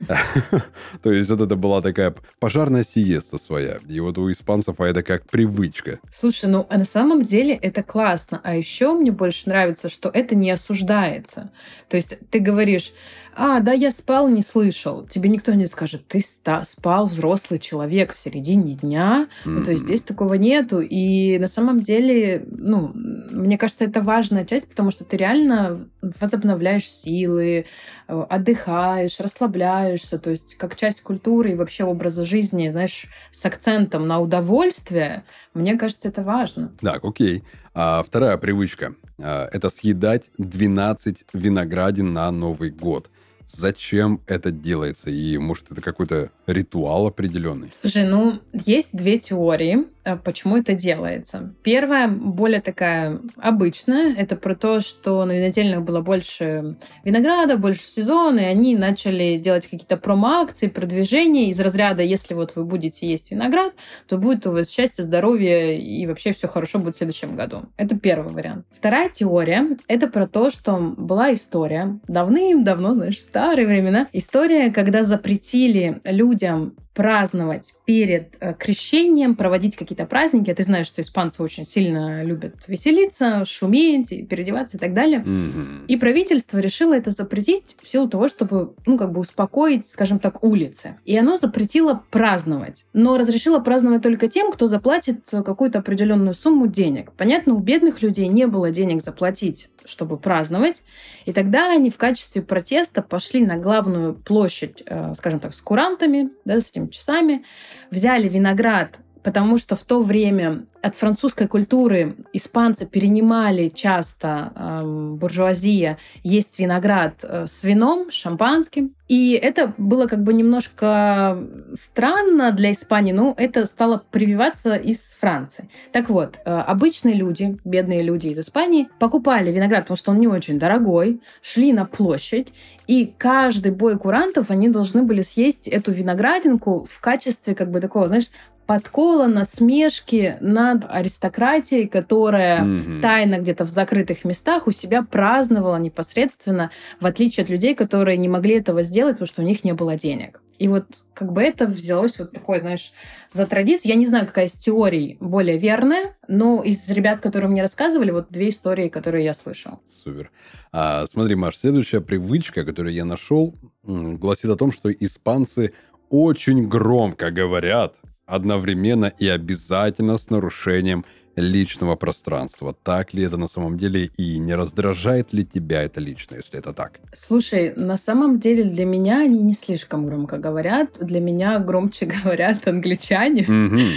То 1.03 1.13
есть 1.13 1.31
вот 1.31 1.41
это 1.41 1.57
была 1.57 1.81
такая 1.81 2.15
пожарная 2.39 2.85
сиеста 2.85 3.39
своя. 3.39 3.79
И 3.89 4.01
вот 4.01 4.19
у 4.19 4.31
испанцев 4.31 4.81
это 4.81 5.03
как 5.03 5.27
привычка. 5.27 6.01
Слушай, 6.11 6.51
ну 6.51 6.67
а 6.69 6.79
на 6.79 6.85
самом 6.85 7.23
деле 7.23 7.55
это 7.55 7.83
классно. 7.83 8.41
А 8.45 8.55
еще 8.55 8.93
мне 8.93 9.11
больше 9.11 9.49
нравится, 9.49 9.89
что 9.89 10.11
это 10.13 10.35
не 10.35 10.51
осуждается. 10.51 11.51
То 11.89 11.97
есть 11.97 12.19
ты 12.31 12.41
говоришь, 12.41 12.93
а, 13.37 13.61
да, 13.61 13.73
я 13.73 13.91
спал, 13.91 14.29
не 14.29 14.43
слышал. 14.43 15.07
Тебе 15.07 15.29
никто 15.29 15.53
не 15.55 15.67
скажет, 15.67 16.07
ты 16.07 16.21
спал 16.21 17.07
взрослый 17.07 17.59
человек 17.59 18.13
в 18.13 18.19
середине 18.19 18.75
дня. 18.75 19.29
Ну, 19.45 19.65
то 19.65 19.73
есть 19.73 19.85
здесь 19.85 20.03
такого 20.03 20.35
нету. 20.75 20.87
И 20.89 21.39
на 21.39 21.49
самом 21.49 21.81
деле, 21.81 22.45
ну, 22.51 22.93
мне 22.95 23.59
кажется, 23.59 23.85
это 23.85 24.01
важная 24.01 24.45
часть, 24.45 24.69
потому 24.69 24.91
что 24.91 25.05
ты 25.05 25.17
реально 25.17 25.89
возобновляешь 26.03 26.89
силы, 26.89 27.67
э, 28.09 28.25
отдыхаешь, 28.29 29.21
расслабляешься. 29.21 30.19
То 30.19 30.31
есть 30.31 30.57
как 30.57 30.77
часть 30.77 31.03
культуры 31.03 31.53
и 31.53 31.55
вообще 31.55 31.85
образа 31.85 32.25
жизни, 32.25 32.71
знаешь, 32.71 33.07
с 33.31 33.45
акцентом 33.45 34.07
на 34.07 34.21
удовольствие, 34.21 35.25
мне 35.55 35.77
кажется, 35.77 36.09
это 36.09 36.23
важно. 36.23 36.73
Так, 36.81 37.05
окей. 37.05 37.43
А 37.75 38.03
вторая 38.03 38.37
привычка 38.37 38.95
а,– 39.19 39.49
это 39.53 39.69
съедать 39.69 40.31
12 40.39 41.25
виноградин 41.33 42.13
на 42.13 42.31
Новый 42.31 42.71
год. 42.71 43.11
Зачем 43.47 44.21
это 44.27 44.51
делается? 44.51 45.11
И 45.11 45.37
может 45.39 45.71
это 45.71 45.81
какой-то 45.81 46.31
ритуал 46.47 47.07
определенный? 47.07 47.71
Слушай, 47.71 48.07
ну 48.07 48.41
есть 48.53 48.97
две 48.97 49.19
теории. 49.19 49.87
А 50.05 50.17
почему 50.17 50.59
это 50.59 50.75
делается. 50.75 51.55
Первая, 51.63 52.09
более 52.09 52.61
такая 52.61 53.21
обычная, 53.37 54.15
это 54.15 54.37
про 54.37 54.55
то, 54.55 54.81
что 54.81 55.25
на 55.25 55.33
винодельных 55.33 55.83
было 55.83 56.03
больше 56.03 56.77
винограда, 57.05 57.57
больше 57.57 57.83
сезона, 57.83 58.41
и 58.41 58.45
они 58.45 58.77
начали 58.77 59.39
делать 59.39 59.65
какие-то 59.65 59.97
промо-акции, 59.97 60.69
продвижения 60.69 61.49
из 61.49 61.59
разряда, 61.59 62.03
если 62.03 62.35
вот 62.35 62.55
вы 62.55 62.65
будете 62.65 63.09
есть 63.09 63.31
виноград, 63.31 63.73
то 64.07 64.19
будет 64.19 64.47
у 64.47 64.53
вас 64.53 64.71
счастье, 64.71 65.03
здоровье 65.05 65.81
и 65.81 66.07
вообще 66.07 66.33
все 66.33 66.49
хорошо 66.49 66.79
будет 66.79 66.95
в 66.95 66.99
следующем 66.99 67.35
году. 67.35 67.63
Это 67.77 67.99
первый 67.99 68.33
вариант. 68.33 68.67
Вторая 68.73 69.09
теория, 69.09 69.79
это 69.89 70.07
про 70.09 70.27
то, 70.27 70.51
что 70.51 70.77
была 70.77 71.33
история 71.33 71.99
давным-давно, 72.09 72.95
знаешь, 72.95 73.19
в 73.19 73.25
старые 73.25 73.67
времена, 73.67 74.09
история, 74.13 74.71
когда 74.71 75.03
запретили 75.03 76.01
людям 76.05 76.75
праздновать 76.95 77.75
перед 77.85 78.37
э, 78.41 78.55
крещением, 78.55 79.35
проводить 79.35 79.77
какие-то 79.77 80.07
праздники. 80.07 80.51
А 80.51 80.55
ты 80.55 80.63
знаешь, 80.63 80.87
что 80.87 81.03
испанцы 81.03 81.43
очень 81.43 81.67
сильно 81.67 82.23
любят 82.23 82.55
веселиться, 82.69 83.45
шуметь, 83.45 84.09
переодеваться 84.29 84.77
и 84.77 84.81
так 84.81 84.95
далее. 84.95 85.21
Mm-hmm. 85.21 85.87
И 85.89 85.97
правительство 85.97 86.59
решило 86.59 86.95
это 86.95 87.11
запретить 87.11 87.77
в 87.83 87.89
силу 87.89 88.09
того, 88.09 88.29
чтобы, 88.29 88.75
ну, 88.87 88.97
как 88.97 89.13
бы 89.13 89.21
успокоить, 89.21 89.87
скажем 89.87 90.21
так, 90.21 90.45
улицы. 90.45 90.97
И 91.05 91.17
оно 91.17 91.37
запретило 91.37 92.05
праздновать. 92.11 92.87
Но 92.93 93.19
разрешило 93.19 93.59
праздновать 93.59 94.03
только 94.03 94.29
тем, 94.29 94.53
кто 94.53 94.69
заплатит 94.69 95.27
какую-то 95.29 95.81
определенную 95.81 96.35
сумму 96.35 96.69
денег. 96.69 97.13
Понятно, 97.17 97.55
у 97.55 97.59
бедных 97.59 98.03
людей 98.03 98.29
не 98.29 98.47
было 98.47 98.71
денег 98.71 99.03
заплатить 99.03 99.69
чтобы 99.85 100.19
праздновать. 100.19 100.83
И 101.25 101.33
тогда 101.33 101.73
они 101.73 101.91
в 101.91 101.97
качестве 101.97 102.43
протеста 102.43 103.03
пошли 103.03 103.45
на 103.45 103.57
главную 103.57 104.15
площадь, 104.15 104.83
э, 104.87 105.15
скажем 105.17 105.41
так, 105.41 105.55
с 105.55 105.61
курантами, 105.61 106.31
да, 106.45 106.61
с 106.61 106.71
этими 106.71 106.89
часами, 106.89 107.45
взяли 107.91 108.29
виноград 108.29 108.99
потому 109.25 109.57
что 109.57 109.75
в 109.75 109.83
то 109.83 110.03
время 110.03 110.67
от 110.83 110.95
французской 110.95 111.49
культуры 111.49 112.15
испанцы 112.35 112.87
перенимали 112.87 113.69
часто 113.69 114.53
э, 114.55 115.17
буржуазия 115.17 115.97
есть 116.23 116.59
виноград 116.59 117.25
э, 117.25 117.47
с 117.49 117.65
вином, 117.65 118.11
шампанским. 118.11 118.95
И 119.09 119.33
это 119.33 119.73
было 119.79 120.07
как 120.07 120.23
бы 120.23 120.33
немножко 120.33 121.39
странно 121.75 122.53
для 122.53 122.73
Испании, 122.73 123.13
но 123.13 123.35
это 123.37 123.65
стало 123.65 124.03
прививаться 124.11 124.77
из 124.77 125.15
Франции. 125.15 125.69
Так 125.93 126.11
вот, 126.11 126.39
э, 126.45 126.51
обычные 126.51 127.15
люди, 127.15 127.59
бедные 127.65 128.03
люди 128.03 128.29
из 128.29 128.39
Испании, 128.39 128.89
покупали 128.99 129.51
виноград, 129.51 129.85
потому 129.85 129.97
что 129.97 130.11
он 130.11 130.21
не 130.21 130.29
очень 130.29 130.59
дорогой, 130.59 131.21
шли 131.41 131.73
на 131.73 131.87
площадь, 131.87 132.53
и 132.87 133.15
каждый 133.17 133.73
бой 133.73 133.99
курантов 133.99 134.51
они 134.51 134.69
должны 134.69 135.03
были 135.03 135.23
съесть 135.23 135.69
эту 135.69 135.93
виноградинку 135.93 136.85
в 136.85 137.01
качестве 137.01 137.55
как 137.55 137.71
бы 137.71 137.81
такого, 137.81 138.09
знаешь, 138.09 138.29
подкола, 138.67 139.27
насмешки 139.27 140.37
над 140.41 140.87
аристократией, 140.89 141.89
которая 141.89 142.63
mm-hmm. 142.63 143.01
тайно 143.01 143.39
где-то 143.39 143.65
в 143.65 143.69
закрытых 143.69 144.25
местах 144.25 144.67
у 144.67 144.71
себя 144.71 145.03
праздновала 145.03 145.77
непосредственно, 145.77 146.71
в 147.01 147.07
отличие 147.07 147.45
от 147.45 147.51
людей, 147.51 147.75
которые 147.75 148.17
не 148.17 148.29
могли 148.29 148.57
этого 148.57 148.83
сделать, 148.83 149.17
потому 149.17 149.29
что 149.29 149.43
у 149.43 149.45
них 149.45 149.65
не 149.65 149.73
было 149.73 149.97
денег. 149.97 150.41
И 150.59 150.69
вот 150.69 150.85
как 151.15 151.33
бы 151.33 151.43
это 151.43 151.67
взялось 151.67 152.19
вот 152.19 152.33
такое, 152.33 152.61
знаешь, 152.61 152.93
за 153.31 153.47
традицию. 153.47 153.91
Я 153.91 153.97
не 153.97 154.07
знаю, 154.07 154.27
какая 154.27 154.47
из 154.47 154.55
теорий 154.55 155.17
более 155.21 155.59
верная, 155.59 156.17
но 156.29 156.63
из 156.63 156.89
ребят, 156.91 157.21
которые 157.21 157.51
мне 157.51 157.61
рассказывали, 157.61 158.13
вот 158.13 158.29
две 158.31 158.51
истории, 158.51 158.89
которые 158.89 159.25
я 159.25 159.35
слышал. 159.35 159.81
Супер. 159.87 160.31
А, 160.71 161.07
смотри, 161.07 161.35
Маш, 161.35 161.59
следующая 161.59 162.01
привычка, 162.01 162.65
которую 162.65 162.95
я 162.95 163.05
нашел, 163.05 163.55
гласит 163.83 164.51
о 164.51 164.57
том, 164.57 164.71
что 164.71 164.93
испанцы 164.93 165.73
очень 166.09 166.69
громко 166.69 167.33
говорят 167.33 167.97
одновременно 168.27 169.13
и 169.19 169.29
обязательно 169.29 170.17
с 170.17 170.31
нарушением 170.31 171.05
личного 171.37 171.97
пространства. 171.97 172.75
Так 172.83 173.15
ли 173.15 173.25
это 173.25 173.37
на 173.37 173.49
самом 173.49 173.77
деле 173.77 174.11
и 174.17 174.39
не 174.39 174.55
раздражает 174.55 175.33
ли 175.33 175.45
тебя 175.45 175.83
это 175.83 176.01
лично, 176.01 176.37
если 176.37 176.59
это 176.59 176.73
так? 176.73 177.01
Слушай, 177.13 177.73
на 177.77 177.97
самом 177.97 178.39
деле 178.39 178.65
для 178.65 178.85
меня 178.85 179.21
они 179.21 179.43
не 179.43 179.53
слишком 179.53 180.07
громко 180.07 180.39
говорят. 180.39 180.99
Для 181.01 181.21
меня 181.21 181.59
громче 181.59 182.07
говорят 182.25 182.67
англичане. 182.67 183.47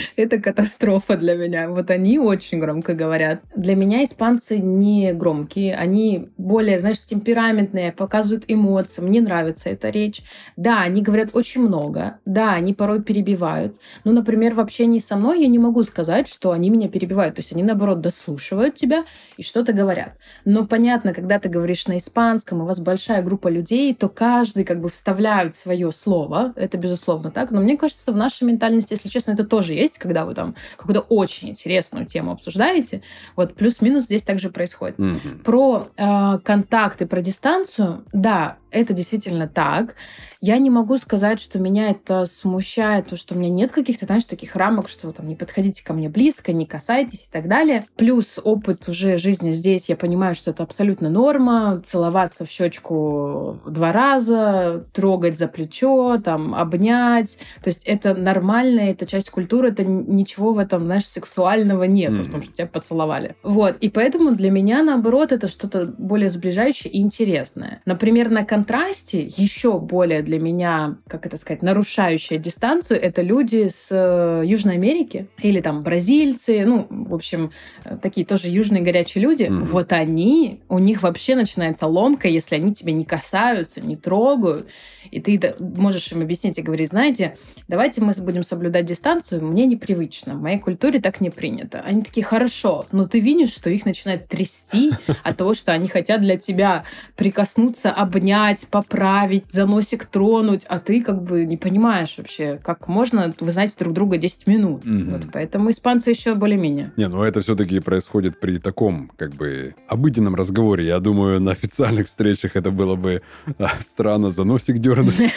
Это 0.16 0.40
катастрофа 0.40 1.18
для 1.18 1.36
меня. 1.36 1.70
Вот 1.70 1.92
они 1.92 2.20
очень 2.20 2.60
громко 2.60 2.94
говорят. 2.94 3.42
Для 3.56 3.76
меня 3.76 4.04
испанцы 4.04 4.58
не 4.58 5.14
громкие. 5.14 5.76
Они 5.76 6.30
более, 6.38 6.80
знаешь, 6.80 7.02
темпераментные, 7.02 7.92
показывают 7.92 8.46
эмоции. 8.48 9.02
Мне 9.02 9.22
нравится 9.22 9.70
эта 9.70 9.90
речь. 9.90 10.22
Да, 10.56 10.82
они 10.82 11.02
говорят 11.02 11.30
очень 11.34 11.62
много. 11.62 12.20
Да, 12.26 12.54
они 12.54 12.74
порой 12.74 13.02
перебивают. 13.02 13.76
Но, 14.04 14.12
например, 14.12 14.54
в 14.54 14.60
общении 14.60 15.00
со 15.00 15.16
мной 15.16 15.42
я 15.42 15.48
не 15.48 15.60
могу 15.60 15.84
сказать, 15.84 16.28
что 16.28 16.52
они 16.52 16.70
меня 16.70 16.88
перебивают 16.88 17.27
перебивают. 17.28 17.36
То 17.36 17.40
есть 17.40 17.52
они, 17.54 17.64
наоборот, 17.64 18.02
дослушивают 18.02 18.76
тебя 18.76 19.06
и 19.38 19.44
что-то 19.44 19.74
говорят. 19.74 20.14
Но 20.46 20.66
понятно, 20.66 21.14
когда 21.14 21.40
ты 21.40 21.50
говоришь 21.50 21.88
на 21.88 21.98
испанском, 21.98 22.62
у 22.62 22.66
вас 22.66 22.80
большая 22.80 23.22
группа 23.22 23.48
людей, 23.48 23.94
то 23.94 24.10
каждый 24.10 24.64
как 24.64 24.82
бы 24.82 24.90
вставляет 24.90 25.56
свое 25.56 25.92
слово. 25.92 26.54
Это 26.56 26.78
безусловно 26.78 27.32
так. 27.32 27.52
Но 27.52 27.62
мне 27.62 27.78
кажется, 27.78 28.12
в 28.12 28.16
нашей 28.16 28.44
ментальности, 28.44 28.94
если 28.94 29.10
честно, 29.10 29.34
это 29.34 29.44
тоже 29.44 29.74
есть, 29.74 29.98
когда 29.98 30.26
вы 30.26 30.34
там 30.34 30.56
какую-то 30.78 31.02
очень 31.02 31.50
интересную 31.50 32.06
тему 32.06 32.32
обсуждаете. 32.32 33.02
Вот 33.36 33.56
плюс-минус 33.56 34.06
здесь 34.06 34.24
также 34.24 34.50
происходит. 34.50 35.00
Mm-hmm. 35.00 35.44
Про 35.44 35.88
э, 35.98 36.40
контакты, 36.44 37.06
про 37.06 37.22
дистанцию, 37.22 38.04
да, 38.14 38.58
это 38.72 38.94
действительно 38.94 39.48
так. 39.48 39.96
Я 40.42 40.58
не 40.58 40.70
могу 40.70 40.98
сказать, 40.98 41.40
что 41.40 41.58
меня 41.58 41.90
это 41.90 42.26
смущает, 42.26 43.08
то, 43.08 43.16
что 43.16 43.34
у 43.34 43.38
меня 43.38 43.50
нет 43.50 43.72
каких-то, 43.72 44.06
знаешь, 44.06 44.26
таких 44.26 44.56
рамок, 44.56 44.90
что 44.90 45.12
там 45.12 45.28
не 45.28 45.36
подходите 45.36 45.84
ко 45.84 45.94
мне 45.94 46.10
близко, 46.10 46.54
не 46.54 46.66
касайтесь 46.66 47.17
и 47.26 47.32
так 47.32 47.48
далее. 47.48 47.86
Плюс 47.96 48.40
опыт 48.44 48.88
уже 48.88 49.18
жизни 49.18 49.52
здесь, 49.52 49.90
я 49.90 49.96
понимаю, 49.96 50.36
что 50.36 50.52
это 50.52 50.64
абсолютно 50.64 51.10
норма. 51.10 51.82
Целоваться 51.84 52.46
в 52.46 52.50
щечку 52.50 53.60
два 53.66 53.92
раза, 53.92 54.86
трогать 54.94 55.38
за 55.38 55.48
плечо, 55.48 56.18
там, 56.24 56.54
обнять. 56.56 57.38
То 57.64 57.70
есть 57.70 57.86
это 57.86 58.14
нормально, 58.14 58.82
это 58.82 59.06
часть 59.06 59.30
культуры, 59.30 59.70
это 59.70 59.84
ничего 59.84 60.54
в 60.54 60.60
этом, 60.60 60.86
знаешь, 60.86 61.06
сексуального 61.06 61.84
нету, 61.84 62.22
mm-hmm. 62.22 62.24
в 62.24 62.32
том, 62.32 62.42
что 62.42 62.54
тебя 62.54 62.68
поцеловали. 62.68 63.36
Вот. 63.44 63.78
И 63.82 63.90
поэтому 63.90 64.36
для 64.36 64.52
меня, 64.52 64.84
наоборот, 64.84 65.32
это 65.32 65.48
что-то 65.48 65.94
более 65.98 66.30
сближающее 66.30 66.92
и 66.92 67.02
интересное. 67.02 67.82
Например, 67.86 68.30
на 68.30 68.46
контрасте 68.46 69.22
еще 69.38 69.80
более 69.80 70.22
для 70.22 70.40
меня, 70.40 70.98
как 71.08 71.26
это 71.26 71.38
сказать, 71.38 71.62
нарушающая 71.62 72.38
дистанцию, 72.38 73.02
это 73.02 73.22
люди 73.22 73.68
с 73.70 73.90
э, 73.92 74.44
Южной 74.46 74.76
Америки 74.76 75.28
или 75.42 75.62
там 75.62 75.84
бразильцы, 75.84 76.66
ну, 76.66 76.88
в 77.08 77.14
общем, 77.14 77.52
э, 77.84 77.98
такие 78.02 78.26
тоже 78.26 78.50
южные 78.50 78.84
горячие 78.84 79.24
люди. 79.24 79.44
Mm-hmm. 79.44 79.64
Вот 79.64 79.94
они, 79.94 80.62
у 80.70 80.80
них 80.80 81.04
вообще 81.04 81.36
начинается 81.36 81.88
ломка, 81.88 82.28
если 82.28 82.56
они 82.56 82.74
тебя 82.74 82.94
не 82.94 83.06
касаются, 83.06 83.82
не 83.82 83.96
трогают. 83.96 84.68
И 85.12 85.20
ты 85.20 85.56
можешь 85.60 86.12
им 86.12 86.22
объяснить 86.22 86.58
и 86.58 86.62
говорить, 86.62 86.90
знаете, 86.90 87.36
давайте 87.68 88.02
мы 88.02 88.14
будем 88.20 88.44
соблюдать 88.44 88.86
дистанцию, 88.86 89.44
мне 89.44 89.66
непривычно, 89.66 90.36
в 90.36 90.42
моей 90.42 90.60
культуре 90.60 91.00
так 91.00 91.22
не 91.22 91.30
принято. 91.30 91.82
Они 91.82 92.02
такие, 92.02 92.26
хорошо, 92.26 92.86
но 92.92 93.08
ты 93.08 93.20
видишь, 93.20 93.54
что 93.54 93.70
их 93.70 93.86
начинает 93.86 94.28
трясти 94.28 94.92
от 95.24 95.38
того, 95.38 95.54
что 95.54 95.72
они 95.72 95.88
хотят 95.88 96.22
для 96.22 96.38
тебя 96.38 96.84
прикоснуться, 97.16 97.92
обнять, 97.92 98.68
поправить, 98.70 99.46
за 99.50 99.66
носик 99.66 100.06
тронуть, 100.06 100.64
а 100.68 100.80
ты 100.80 101.02
как 101.02 101.24
бы 101.24 101.46
не 101.46 101.58
понимаешь 101.58 102.16
вообще, 102.18 102.60
как 102.64 102.88
можно, 102.88 103.34
вы 103.40 103.52
знаете 103.52 103.76
друг 103.80 103.94
друга 103.94 104.18
10 104.18 104.48
минут. 104.48 104.82
Вот, 104.86 105.28
поэтому 105.32 105.70
испанцы 105.70 106.10
еще 106.10 106.36
более-менее. 106.36 106.92
Не, 106.98 107.08
ну 107.10 107.22
это 107.22 107.42
все-таки 107.42 107.80
происходит 107.80 108.40
при 108.40 108.58
таком, 108.58 109.12
как 109.18 109.32
бы, 109.34 109.76
обыденном 109.88 110.34
разговоре. 110.34 110.88
Я 110.88 111.00
думаю, 111.00 111.40
на 111.40 111.52
официальных 111.52 112.08
встречах 112.08 112.56
это 112.56 112.72
было 112.72 112.96
бы 112.96 113.22
а, 113.60 113.70
странно 113.80 114.32
за 114.32 114.44
носик 114.46 114.80
дернуть. 114.80 115.14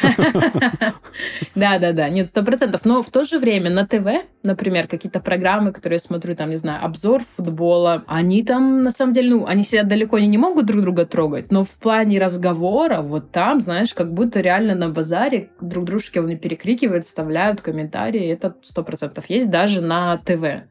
Да-да-да, 1.54 2.08
нет, 2.08 2.28
сто 2.28 2.42
процентов. 2.42 2.86
Но 2.86 3.02
в 3.02 3.10
то 3.10 3.24
же 3.24 3.38
время 3.38 3.68
на 3.68 3.86
ТВ, 3.86 4.24
например, 4.42 4.86
какие-то 4.86 5.20
программы, 5.20 5.72
которые 5.72 5.96
я 5.96 6.00
смотрю, 6.00 6.34
там, 6.34 6.48
не 6.48 6.56
знаю, 6.56 6.82
обзор 6.82 7.22
футбола, 7.22 8.04
они 8.06 8.42
там, 8.42 8.82
на 8.82 8.90
самом 8.90 9.12
деле, 9.12 9.28
ну, 9.28 9.46
они 9.46 9.62
сидят 9.62 9.86
далеко, 9.86 10.18
не 10.18 10.38
могут 10.38 10.64
друг 10.64 10.80
друга 10.80 11.04
трогать, 11.04 11.52
но 11.52 11.62
в 11.62 11.72
плане 11.72 12.18
разговора, 12.18 13.02
вот 13.02 13.32
там, 13.32 13.60
знаешь, 13.60 13.92
как 13.92 14.14
будто 14.14 14.40
реально 14.40 14.74
на 14.74 14.88
базаре 14.88 15.50
друг 15.60 15.84
дружке 15.84 16.20
они 16.20 16.36
перекрикивают, 16.36 17.04
вставляют 17.04 17.60
комментарии, 17.60 18.26
это 18.28 18.56
сто 18.62 18.82
процентов 18.82 19.28
есть 19.28 19.50
даже 19.50 19.82
на 19.82 20.16
ТВ. 20.16 20.64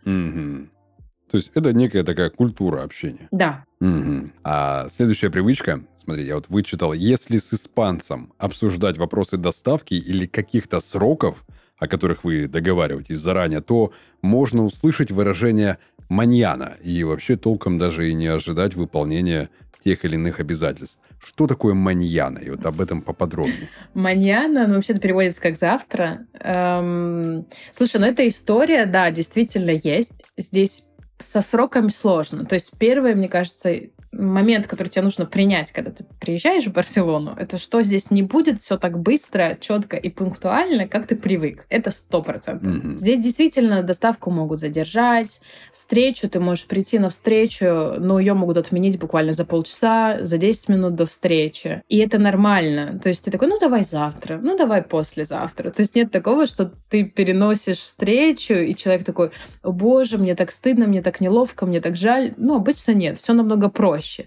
То 1.29 1.37
есть 1.37 1.51
это 1.53 1.73
некая 1.73 2.03
такая 2.03 2.29
культура 2.29 2.83
общения. 2.83 3.27
Да. 3.31 3.65
Угу. 3.79 4.31
А 4.43 4.87
следующая 4.89 5.29
привычка, 5.29 5.81
смотри, 5.95 6.25
я 6.25 6.35
вот 6.35 6.49
вычитал, 6.49 6.93
если 6.93 7.37
с 7.37 7.53
испанцем 7.53 8.33
обсуждать 8.37 8.97
вопросы 8.97 9.37
доставки 9.37 9.93
или 9.93 10.25
каких-то 10.25 10.79
сроков, 10.79 11.45
о 11.77 11.87
которых 11.87 12.23
вы 12.23 12.47
договариваетесь 12.47 13.17
заранее, 13.17 13.61
то 13.61 13.93
можно 14.21 14.63
услышать 14.65 15.11
выражение 15.11 15.77
«маньяна» 16.09 16.73
и 16.83 17.03
вообще 17.03 17.37
толком 17.37 17.77
даже 17.77 18.09
и 18.09 18.13
не 18.13 18.27
ожидать 18.27 18.75
выполнения 18.75 19.49
тех 19.83 20.03
или 20.03 20.15
иных 20.15 20.41
обязательств. 20.41 20.99
Что 21.23 21.47
такое 21.47 21.73
маньяна? 21.73 22.39
И 22.39 22.49
вот 22.49 22.65
об 22.65 22.81
этом 22.81 23.01
поподробнее. 23.01 23.69
Маньяна, 23.93 24.67
ну, 24.67 24.75
вообще-то 24.75 24.99
переводится 24.99 25.41
как 25.41 25.55
«завтра». 25.55 26.25
Эм... 26.39 27.45
Слушай, 27.71 28.01
ну, 28.01 28.07
эта 28.07 28.27
история, 28.27 28.85
да, 28.85 29.09
действительно 29.09 29.71
есть. 29.71 30.25
Здесь 30.37 30.83
со 31.19 31.41
сроками 31.41 31.89
сложно. 31.89 32.45
То 32.45 32.55
есть 32.55 32.71
первое, 32.77 33.15
мне 33.15 33.27
кажется, 33.27 33.75
момент, 34.11 34.67
который 34.67 34.87
тебе 34.87 35.03
нужно 35.03 35.25
принять, 35.25 35.71
когда 35.71 35.91
ты 35.91 36.03
приезжаешь 36.19 36.65
в 36.65 36.73
Барселону, 36.73 37.35
это 37.37 37.57
что 37.57 37.81
здесь 37.81 38.11
не 38.11 38.23
будет 38.23 38.59
все 38.59 38.77
так 38.77 38.99
быстро, 38.99 39.57
четко 39.59 39.97
и 39.97 40.09
пунктуально, 40.09 40.87
как 40.87 41.07
ты 41.07 41.15
привык. 41.15 41.65
Это 41.69 41.91
сто 41.91 42.21
процентов. 42.21 42.67
Mm-hmm. 42.67 42.97
Здесь 42.97 43.19
действительно 43.19 43.83
доставку 43.83 44.31
могут 44.31 44.59
задержать, 44.59 45.39
встречу 45.71 46.27
ты 46.29 46.39
можешь 46.39 46.65
прийти 46.65 46.99
на 46.99 47.09
встречу, 47.09 47.95
но 47.99 48.19
ее 48.19 48.33
могут 48.33 48.57
отменить 48.57 48.99
буквально 48.99 49.33
за 49.33 49.45
полчаса, 49.45 50.17
за 50.21 50.37
10 50.37 50.69
минут 50.69 50.95
до 50.95 51.05
встречи. 51.05 51.83
И 51.87 51.97
это 51.99 52.17
нормально. 52.17 52.99
То 52.99 53.09
есть 53.09 53.25
ты 53.25 53.31
такой, 53.31 53.47
ну 53.47 53.59
давай 53.59 53.83
завтра, 53.83 54.39
ну 54.41 54.57
давай 54.57 54.81
послезавтра. 54.81 55.69
То 55.69 55.81
есть 55.81 55.95
нет 55.95 56.11
такого, 56.11 56.47
что 56.47 56.71
ты 56.89 57.03
переносишь 57.03 57.77
встречу, 57.77 58.53
и 58.55 58.73
человек 58.75 59.03
такой, 59.03 59.31
о 59.61 59.71
боже, 59.71 60.17
мне 60.17 60.35
так 60.35 60.51
стыдно, 60.51 60.87
мне 60.87 61.01
так 61.01 61.21
неловко, 61.21 61.65
мне 61.65 61.79
так 61.79 61.95
жаль. 61.95 62.33
Ну, 62.37 62.55
обычно 62.55 62.93
нет, 62.93 63.17
все 63.17 63.33
намного 63.33 63.69
проще 63.69 63.98
проще. 63.99 64.25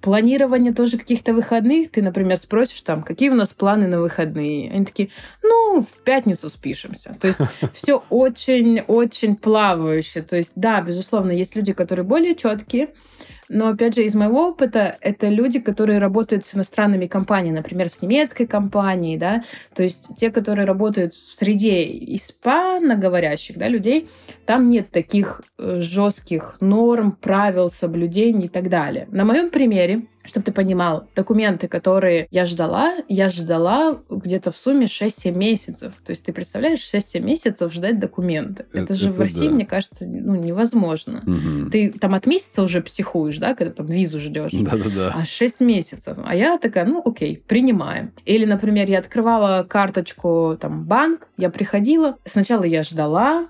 Планирование 0.00 0.72
тоже 0.72 0.96
каких-то 0.96 1.34
выходных. 1.34 1.90
Ты, 1.90 2.02
например, 2.02 2.36
спросишь 2.36 2.82
там, 2.82 3.02
какие 3.02 3.30
у 3.30 3.34
нас 3.34 3.52
планы 3.52 3.88
на 3.88 4.00
выходные. 4.00 4.70
Они 4.70 4.84
такие, 4.84 5.08
ну, 5.42 5.82
в 5.82 6.04
пятницу 6.04 6.48
спишемся. 6.48 7.16
То 7.20 7.26
есть 7.26 7.40
все 7.74 8.04
очень-очень 8.08 9.34
плавающе. 9.34 10.22
То 10.22 10.36
есть, 10.36 10.52
да, 10.54 10.80
безусловно, 10.80 11.32
есть 11.32 11.56
люди, 11.56 11.72
которые 11.72 12.04
более 12.04 12.36
четкие, 12.36 12.90
но, 13.48 13.68
опять 13.68 13.94
же, 13.94 14.04
из 14.04 14.14
моего 14.14 14.48
опыта, 14.48 14.96
это 15.00 15.28
люди, 15.28 15.60
которые 15.60 15.98
работают 15.98 16.44
с 16.44 16.54
иностранными 16.54 17.06
компаниями, 17.06 17.56
например, 17.56 17.88
с 17.88 18.02
немецкой 18.02 18.46
компанией, 18.46 19.16
да, 19.16 19.42
то 19.74 19.82
есть 19.82 20.14
те, 20.16 20.30
которые 20.30 20.66
работают 20.66 21.14
в 21.14 21.34
среде 21.34 21.84
испаноговорящих, 22.14 23.56
да, 23.56 23.68
людей, 23.68 24.08
там 24.46 24.68
нет 24.68 24.90
таких 24.90 25.42
э, 25.58 25.78
жестких 25.78 26.56
норм, 26.60 27.12
правил, 27.12 27.68
соблюдений 27.68 28.46
и 28.46 28.48
так 28.48 28.68
далее. 28.68 29.08
На 29.10 29.24
моем 29.24 29.50
примере 29.50 30.06
чтобы 30.28 30.44
ты 30.44 30.52
понимал, 30.52 31.08
документы, 31.16 31.68
которые 31.68 32.28
я 32.30 32.44
ждала, 32.44 32.94
я 33.08 33.30
ждала 33.30 33.98
где-то 34.10 34.52
в 34.52 34.56
сумме 34.56 34.86
6-7 34.86 35.32
месяцев. 35.32 35.94
То 36.04 36.10
есть 36.10 36.24
ты 36.24 36.32
представляешь, 36.32 36.80
6-7 36.80 37.20
месяцев 37.20 37.72
ждать 37.72 37.98
документы. 37.98 38.66
Это, 38.72 38.84
это 38.84 38.94
же 38.94 39.08
это 39.08 39.16
в 39.16 39.20
России, 39.20 39.48
да. 39.48 39.54
мне 39.54 39.66
кажется, 39.66 40.04
ну, 40.06 40.36
невозможно. 40.36 41.22
Угу. 41.26 41.70
Ты 41.70 41.90
там 41.90 42.14
от 42.14 42.26
месяца 42.26 42.62
уже 42.62 42.82
психуешь, 42.82 43.38
да, 43.38 43.54
когда 43.54 43.72
там 43.72 43.86
визу 43.86 44.18
ждешь. 44.18 44.52
Да-да-да. 44.52 45.12
А 45.14 45.24
6 45.24 45.60
месяцев. 45.60 46.18
А 46.24 46.34
я 46.34 46.58
такая, 46.58 46.84
ну 46.84 47.02
окей, 47.04 47.42
принимаем. 47.46 48.12
Или, 48.26 48.44
например, 48.44 48.88
я 48.90 48.98
открывала 48.98 49.64
карточку, 49.64 50.58
там, 50.60 50.84
банк, 50.84 51.28
я 51.38 51.48
приходила, 51.50 52.18
сначала 52.24 52.64
я 52.64 52.82
ждала, 52.82 53.48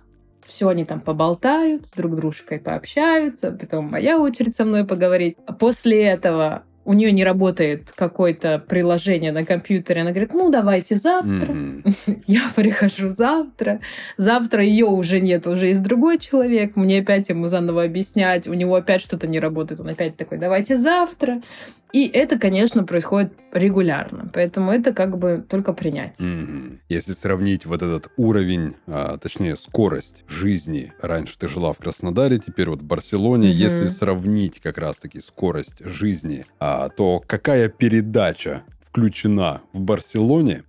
все 0.49 0.69
они 0.69 0.85
там 0.85 1.01
поболтают, 1.01 1.87
с 1.87 1.93
друг 1.93 2.17
дружкой 2.17 2.59
пообщаются, 2.59 3.53
потом 3.53 3.91
моя 3.91 4.19
очередь 4.19 4.57
со 4.57 4.65
мной 4.65 4.85
поговорить. 4.87 5.37
А 5.47 5.53
после 5.53 6.03
этого 6.03 6.63
у 6.89 6.95
нее 6.95 7.13
не 7.13 7.23
работает 7.23 7.93
какое-то 7.95 8.65
приложение 8.67 9.31
на 9.31 9.45
компьютере, 9.45 10.01
она 10.01 10.11
говорит, 10.11 10.33
ну, 10.33 10.51
давайте 10.51 10.97
завтра. 10.97 11.53
Mm-hmm. 11.53 12.23
Я 12.27 12.41
прихожу 12.57 13.11
завтра. 13.11 13.81
Завтра 14.17 14.65
ее 14.65 14.87
уже 14.87 15.21
нет, 15.21 15.47
уже 15.47 15.67
есть 15.67 15.83
другой 15.83 16.19
человек. 16.19 16.77
Мне 16.77 17.01
опять 17.01 17.29
ему 17.29 17.47
заново 17.47 17.85
объяснять. 17.85 18.49
У 18.49 18.55
него 18.55 18.75
опять 18.75 19.03
что-то 19.03 19.27
не 19.27 19.39
работает. 19.39 19.81
Он 19.83 19.89
опять 19.91 20.17
такой, 20.17 20.39
давайте 20.39 20.77
завтра. 20.77 21.43
И 21.93 22.07
это, 22.07 22.39
конечно, 22.39 22.85
происходит 22.85 23.33
регулярно. 23.53 24.31
Поэтому 24.33 24.73
это 24.73 24.93
как 24.93 25.19
бы 25.19 25.45
только 25.49 25.73
принять. 25.73 26.21
Mm-hmm. 26.21 26.79
Если 26.89 27.13
сравнить 27.13 27.67
вот 27.67 27.83
этот 27.83 28.11
уровень, 28.17 28.75
а, 28.87 29.19
точнее, 29.19 29.57
скорость 29.57 30.25
жизни. 30.29 30.93
Раньше 31.01 31.39
ты 31.39 31.49
жила 31.49 31.73
в 31.73 31.79
Краснодаре, 31.79 32.39
теперь 32.39 32.69
вот 32.69 32.81
в 32.81 32.85
Барселоне. 32.85 33.49
Mm-hmm. 33.49 33.53
Если 33.53 33.87
сравнить 33.87 34.61
как 34.61 34.79
раз-таки 34.79 35.21
скорость 35.21 35.85
жизни, 35.85 36.45
а, 36.61 36.89
то 36.91 37.23
какая 37.27 37.69
передача 37.69 38.63
включена 38.91 39.63
в 39.73 39.81
Барселоне 39.81 40.65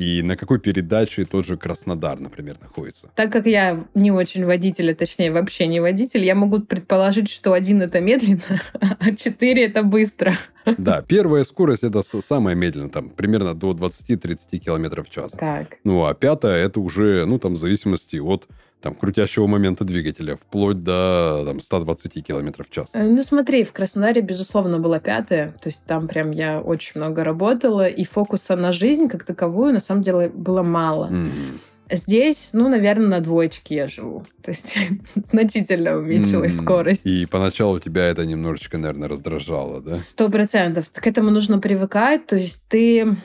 и 0.00 0.22
на 0.22 0.34
какой 0.34 0.58
передаче 0.58 1.26
тот 1.26 1.44
же 1.44 1.58
Краснодар, 1.58 2.18
например, 2.18 2.56
находится? 2.58 3.10
Так 3.14 3.30
как 3.30 3.44
я 3.44 3.84
не 3.94 4.10
очень 4.10 4.46
водитель, 4.46 4.92
а 4.92 4.94
точнее 4.94 5.30
вообще 5.30 5.66
не 5.66 5.78
водитель, 5.80 6.24
я 6.24 6.34
могу 6.34 6.60
предположить, 6.60 7.28
что 7.28 7.52
один 7.52 7.82
это 7.82 8.00
медленно, 8.00 8.40
а 8.98 9.14
четыре 9.14 9.66
это 9.66 9.82
быстро. 9.82 10.38
Да, 10.78 11.02
первая 11.02 11.44
скорость 11.44 11.84
это 11.84 12.00
самая 12.02 12.54
медленная, 12.54 12.88
там 12.88 13.10
примерно 13.10 13.54
до 13.54 13.72
20-30 13.72 14.56
км 14.56 15.02
в 15.02 15.10
час. 15.10 15.32
Так. 15.32 15.76
Ну, 15.84 16.06
а 16.06 16.14
пятая 16.14 16.64
это 16.64 16.80
уже, 16.80 17.26
ну, 17.26 17.38
там, 17.38 17.52
в 17.52 17.58
зависимости 17.58 18.16
от 18.16 18.48
там, 18.80 18.94
крутящего 18.94 19.46
момента 19.46 19.84
двигателя, 19.84 20.36
вплоть 20.36 20.82
до 20.82 21.42
там, 21.46 21.60
120 21.60 22.24
км 22.24 22.64
в 22.64 22.70
час. 22.70 22.88
Э, 22.92 23.08
ну, 23.08 23.22
смотри, 23.22 23.64
в 23.64 23.72
Краснодаре, 23.72 24.22
безусловно, 24.22 24.78
была 24.78 25.00
пятая, 25.00 25.52
то 25.60 25.68
есть 25.68 25.86
там 25.86 26.08
прям 26.08 26.30
я 26.30 26.60
очень 26.60 26.92
много 27.00 27.24
работала, 27.24 27.86
и 27.86 28.04
фокуса 28.04 28.56
на 28.56 28.72
жизнь 28.72 29.08
как 29.08 29.24
таковую, 29.24 29.72
на 29.72 29.80
самом 29.80 30.02
деле, 30.02 30.28
было 30.28 30.62
мало. 30.62 31.10
Mm-hmm. 31.10 31.60
Здесь, 31.92 32.50
ну, 32.52 32.68
наверное, 32.68 33.08
на 33.08 33.20
двоечке 33.20 33.74
я 33.74 33.88
живу. 33.88 34.24
То 34.42 34.52
есть 34.52 34.76
значительно 35.14 35.96
уменьшилась 35.96 36.52
mm-hmm. 36.52 36.62
скорость. 36.62 37.06
И 37.06 37.26
поначалу 37.26 37.80
тебя 37.80 38.06
это 38.06 38.24
немножечко, 38.24 38.78
наверное, 38.78 39.08
раздражало, 39.08 39.80
да? 39.80 39.94
Сто 39.94 40.28
процентов. 40.28 40.88
К 40.92 41.06
этому 41.06 41.30
нужно 41.30 41.58
привыкать. 41.58 42.26
То 42.26 42.36
есть 42.36 42.62
ты 42.68 43.16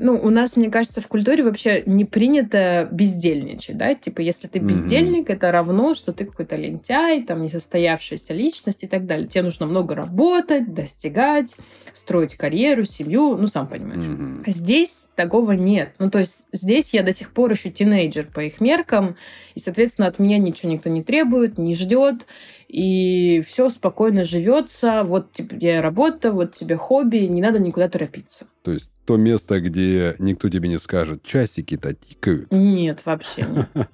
ну, 0.00 0.14
у 0.14 0.30
нас, 0.30 0.56
мне 0.56 0.70
кажется, 0.70 1.00
в 1.00 1.08
культуре 1.08 1.42
вообще 1.42 1.82
не 1.86 2.04
принято 2.04 2.88
бездельничать, 2.92 3.76
да, 3.76 3.94
типа, 3.94 4.20
если 4.20 4.46
ты 4.46 4.58
бездельник, 4.58 5.28
mm-hmm. 5.28 5.34
это 5.34 5.52
равно, 5.52 5.94
что 5.94 6.12
ты 6.12 6.24
какой-то 6.24 6.56
лентяй, 6.56 7.22
там, 7.22 7.42
несостоявшаяся 7.42 8.32
личность 8.32 8.84
и 8.84 8.86
так 8.86 9.06
далее. 9.06 9.26
Тебе 9.26 9.42
нужно 9.42 9.66
много 9.66 9.94
работать, 9.94 10.72
достигать, 10.72 11.56
строить 11.94 12.36
карьеру, 12.36 12.84
семью, 12.84 13.36
ну, 13.36 13.46
сам 13.48 13.66
понимаешь. 13.66 14.04
Mm-hmm. 14.04 14.42
Здесь 14.46 15.08
такого 15.16 15.52
нет. 15.52 15.94
Ну, 15.98 16.10
то 16.10 16.20
есть 16.20 16.48
здесь 16.52 16.94
я 16.94 17.02
до 17.02 17.12
сих 17.12 17.32
пор 17.32 17.52
еще 17.52 17.70
тинейджер 17.70 18.28
по 18.32 18.40
их 18.40 18.60
меркам, 18.60 19.16
и, 19.54 19.60
соответственно, 19.60 20.08
от 20.08 20.18
меня 20.18 20.38
ничего 20.38 20.70
никто 20.70 20.88
не 20.88 21.02
требует, 21.02 21.58
не 21.58 21.74
ждет, 21.74 22.26
и 22.68 23.42
все 23.46 23.70
спокойно 23.70 24.24
живется, 24.24 25.02
вот 25.04 25.32
тебе 25.32 25.80
работа, 25.80 26.32
вот 26.32 26.52
тебе 26.52 26.76
хобби, 26.76 27.18
не 27.18 27.40
надо 27.40 27.58
никуда 27.58 27.88
торопиться. 27.88 28.46
То 28.62 28.72
есть 28.72 28.90
то 29.06 29.16
место, 29.16 29.60
где 29.60 30.14
никто 30.18 30.50
тебе 30.50 30.68
не 30.68 30.78
скажет, 30.78 31.22
часики-то 31.22 31.94
тикают. 31.94 32.52
Нет, 32.52 33.00
вообще 33.06 33.42
нет. 33.42 33.68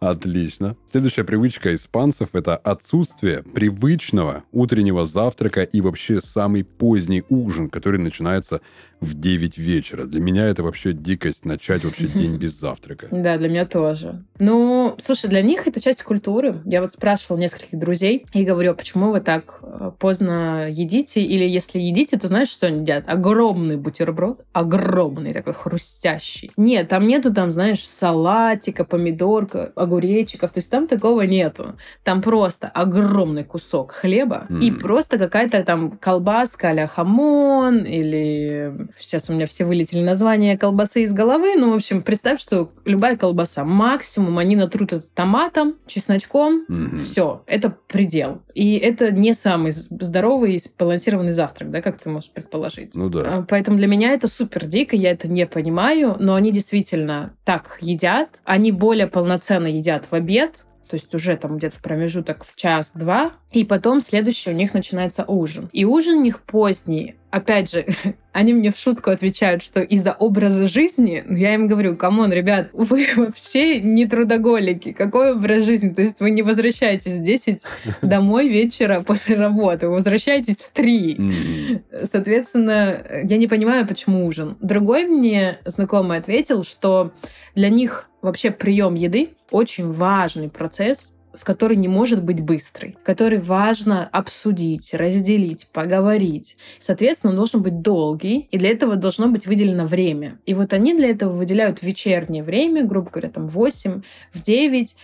Отлично. 0.00 0.76
Следующая 0.86 1.24
привычка 1.24 1.74
испанцев– 1.74 2.30
это 2.34 2.56
отсутствие 2.56 3.42
привычного 3.42 4.44
утреннего 4.52 5.04
завтрака 5.04 5.62
и 5.62 5.80
вообще 5.80 6.20
самый 6.20 6.62
поздний 6.62 7.24
ужин, 7.28 7.70
который 7.70 7.98
начинается 7.98 8.60
в 9.04 9.14
9 9.14 9.58
вечера. 9.58 10.04
Для 10.04 10.20
меня 10.20 10.46
это 10.46 10.62
вообще 10.62 10.92
дикость 10.92 11.44
начать 11.44 11.84
вообще 11.84 12.06
день 12.14 12.36
без 12.36 12.58
завтрака. 12.58 13.08
Да, 13.10 13.38
для 13.38 13.48
меня 13.48 13.66
тоже. 13.66 14.24
Ну, 14.38 14.94
слушай, 14.98 15.28
для 15.28 15.42
них 15.42 15.66
это 15.66 15.80
часть 15.80 16.02
культуры. 16.02 16.56
Я 16.64 16.82
вот 16.82 16.92
спрашивала 16.92 17.38
нескольких 17.38 17.78
друзей 17.78 18.26
и 18.32 18.44
говорю, 18.44 18.72
«А 18.72 18.74
почему 18.74 19.10
вы 19.10 19.20
так 19.20 19.60
э, 19.62 19.92
поздно 19.98 20.68
едите? 20.70 21.22
Или 21.22 21.44
если 21.44 21.78
едите, 21.78 22.18
то 22.18 22.28
знаешь, 22.28 22.48
что 22.48 22.66
они 22.66 22.80
едят? 22.80 23.04
Огромный 23.06 23.76
бутерброд, 23.76 24.44
огромный 24.52 25.32
такой 25.32 25.54
хрустящий. 25.54 26.50
Нет, 26.56 26.88
там 26.88 27.06
нету 27.06 27.32
там, 27.32 27.50
знаешь, 27.50 27.86
салатика, 27.86 28.84
помидорка, 28.84 29.72
огуречиков. 29.76 30.50
То 30.50 30.58
есть 30.58 30.70
там 30.70 30.86
такого 30.86 31.22
нету. 31.22 31.76
Там 32.02 32.22
просто 32.22 32.68
огромный 32.68 33.44
кусок 33.44 33.92
хлеба 33.92 34.46
mm. 34.48 34.60
и 34.60 34.70
просто 34.70 35.18
какая-то 35.18 35.62
там 35.64 35.92
колбаска 35.92 36.70
а 36.70 36.86
хамон 36.86 37.84
или... 37.84 38.88
Сейчас 38.98 39.28
у 39.28 39.32
меня 39.32 39.46
все 39.46 39.64
вылетели 39.64 40.02
названия 40.02 40.56
колбасы 40.56 41.02
из 41.02 41.12
головы. 41.12 41.54
Ну, 41.56 41.72
в 41.72 41.74
общем, 41.74 42.02
представь, 42.02 42.40
что 42.40 42.72
любая 42.84 43.16
колбаса. 43.16 43.64
Максимум 43.64 44.38
они 44.38 44.56
натрут 44.56 44.92
это 44.92 45.04
томатом, 45.14 45.76
чесночком. 45.86 46.64
Mm-hmm. 46.68 46.98
Все. 47.04 47.42
Это 47.46 47.76
предел. 47.88 48.42
И 48.54 48.76
это 48.76 49.12
не 49.12 49.34
самый 49.34 49.72
здоровый 49.72 50.54
и 50.54 50.58
сбалансированный 50.58 51.32
завтрак, 51.32 51.70
да, 51.70 51.82
как 51.82 52.00
ты 52.00 52.08
можешь 52.08 52.30
предположить. 52.30 52.94
Ну 52.94 53.08
да. 53.08 53.38
А, 53.38 53.46
поэтому 53.48 53.76
для 53.76 53.86
меня 53.86 54.12
это 54.12 54.26
супер 54.26 54.66
дико, 54.66 54.96
я 54.96 55.10
это 55.10 55.28
не 55.28 55.46
понимаю, 55.46 56.16
но 56.18 56.34
они 56.34 56.52
действительно 56.52 57.34
так 57.44 57.78
едят. 57.80 58.40
Они 58.44 58.72
более 58.72 59.06
полноценно 59.06 59.66
едят 59.66 60.06
в 60.10 60.14
обед, 60.14 60.64
то 60.88 60.94
есть 60.94 61.14
уже 61.14 61.36
там 61.36 61.56
где-то 61.58 61.76
в 61.76 61.82
промежуток 61.82 62.44
в 62.44 62.54
час-два, 62.56 63.32
и 63.52 63.64
потом 63.64 64.00
следующий 64.00 64.50
у 64.50 64.52
них 64.52 64.74
начинается 64.74 65.24
ужин. 65.24 65.68
И 65.72 65.84
ужин 65.84 66.18
у 66.18 66.22
них 66.22 66.42
поздний. 66.42 67.16
Опять 67.30 67.72
же, 67.72 67.84
они 68.32 68.52
мне 68.52 68.70
в 68.70 68.76
шутку 68.76 69.10
отвечают, 69.10 69.62
что 69.62 69.80
из-за 69.80 70.12
образа 70.12 70.68
жизни, 70.68 71.24
ну, 71.26 71.36
я 71.36 71.54
им 71.54 71.66
говорю, 71.66 71.96
come 71.96 72.17
on, 72.17 72.32
ребят, 72.32 72.70
вы 72.72 73.06
вообще 73.16 73.80
не 73.80 74.06
трудоголики. 74.06 74.92
Какой 74.92 75.32
образ 75.32 75.64
жизни? 75.64 75.92
То 75.92 76.02
есть 76.02 76.20
вы 76.20 76.30
не 76.30 76.42
возвращаетесь 76.42 77.18
в 77.18 77.22
10 77.22 77.62
домой 78.02 78.48
вечера 78.48 79.00
после 79.00 79.36
работы, 79.36 79.88
вы 79.88 79.94
возвращаетесь 79.94 80.62
в 80.62 80.72
3. 80.72 81.82
Соответственно, 82.04 83.02
я 83.24 83.36
не 83.36 83.46
понимаю, 83.46 83.86
почему 83.86 84.26
ужин. 84.26 84.56
Другой 84.60 85.06
мне 85.06 85.58
знакомый 85.64 86.18
ответил, 86.18 86.62
что 86.62 87.12
для 87.54 87.68
них 87.68 88.08
вообще 88.24 88.50
прием 88.50 88.94
еды 88.94 89.30
очень 89.50 89.92
важный 89.92 90.48
процесс, 90.48 91.16
в 91.34 91.44
который 91.44 91.76
не 91.76 91.88
может 91.88 92.24
быть 92.24 92.40
быстрый, 92.40 92.96
который 93.04 93.38
важно 93.38 94.08
обсудить, 94.08 94.94
разделить, 94.94 95.68
поговорить. 95.72 96.56
Соответственно, 96.78 97.32
он 97.32 97.36
должен 97.36 97.62
быть 97.62 97.82
долгий, 97.82 98.48
и 98.50 98.58
для 98.58 98.70
этого 98.70 98.96
должно 98.96 99.28
быть 99.28 99.46
выделено 99.46 99.84
время. 99.84 100.38
И 100.46 100.54
вот 100.54 100.72
они 100.72 100.94
для 100.94 101.10
этого 101.10 101.32
выделяют 101.32 101.82
вечернее 101.82 102.42
время, 102.42 102.84
грубо 102.84 103.10
говоря, 103.10 103.30
там 103.30 103.48
8, 103.48 104.02
в 104.32 104.42
9, 104.42 104.96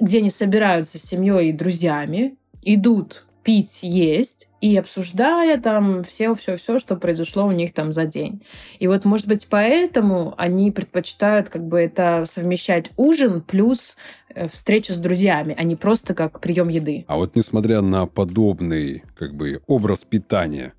где 0.00 0.18
они 0.18 0.30
собираются 0.30 0.98
с 0.98 1.02
семьей 1.02 1.48
и 1.48 1.52
друзьями, 1.52 2.36
идут 2.62 3.26
пить, 3.42 3.80
есть, 3.82 4.48
и 4.64 4.78
обсуждая 4.78 5.60
там 5.60 6.02
все-все-все, 6.04 6.78
что 6.78 6.96
произошло 6.96 7.46
у 7.46 7.52
них 7.52 7.74
там 7.74 7.92
за 7.92 8.06
день. 8.06 8.42
И 8.78 8.86
вот, 8.86 9.04
может 9.04 9.28
быть, 9.28 9.46
поэтому 9.50 10.32
они 10.38 10.70
предпочитают 10.70 11.50
как 11.50 11.68
бы 11.68 11.80
это 11.80 12.24
совмещать 12.26 12.86
ужин 12.96 13.42
плюс 13.42 13.98
э, 14.34 14.48
встреча 14.48 14.94
с 14.94 14.96
друзьями, 14.96 15.54
а 15.58 15.64
не 15.64 15.76
просто 15.76 16.14
как 16.14 16.40
прием 16.40 16.68
еды. 16.68 17.04
А 17.08 17.16
вот 17.16 17.36
несмотря 17.36 17.82
на 17.82 18.06
подобный 18.06 19.04
как 19.18 19.34
бы 19.34 19.60
образ 19.66 20.04
питания, 20.04 20.72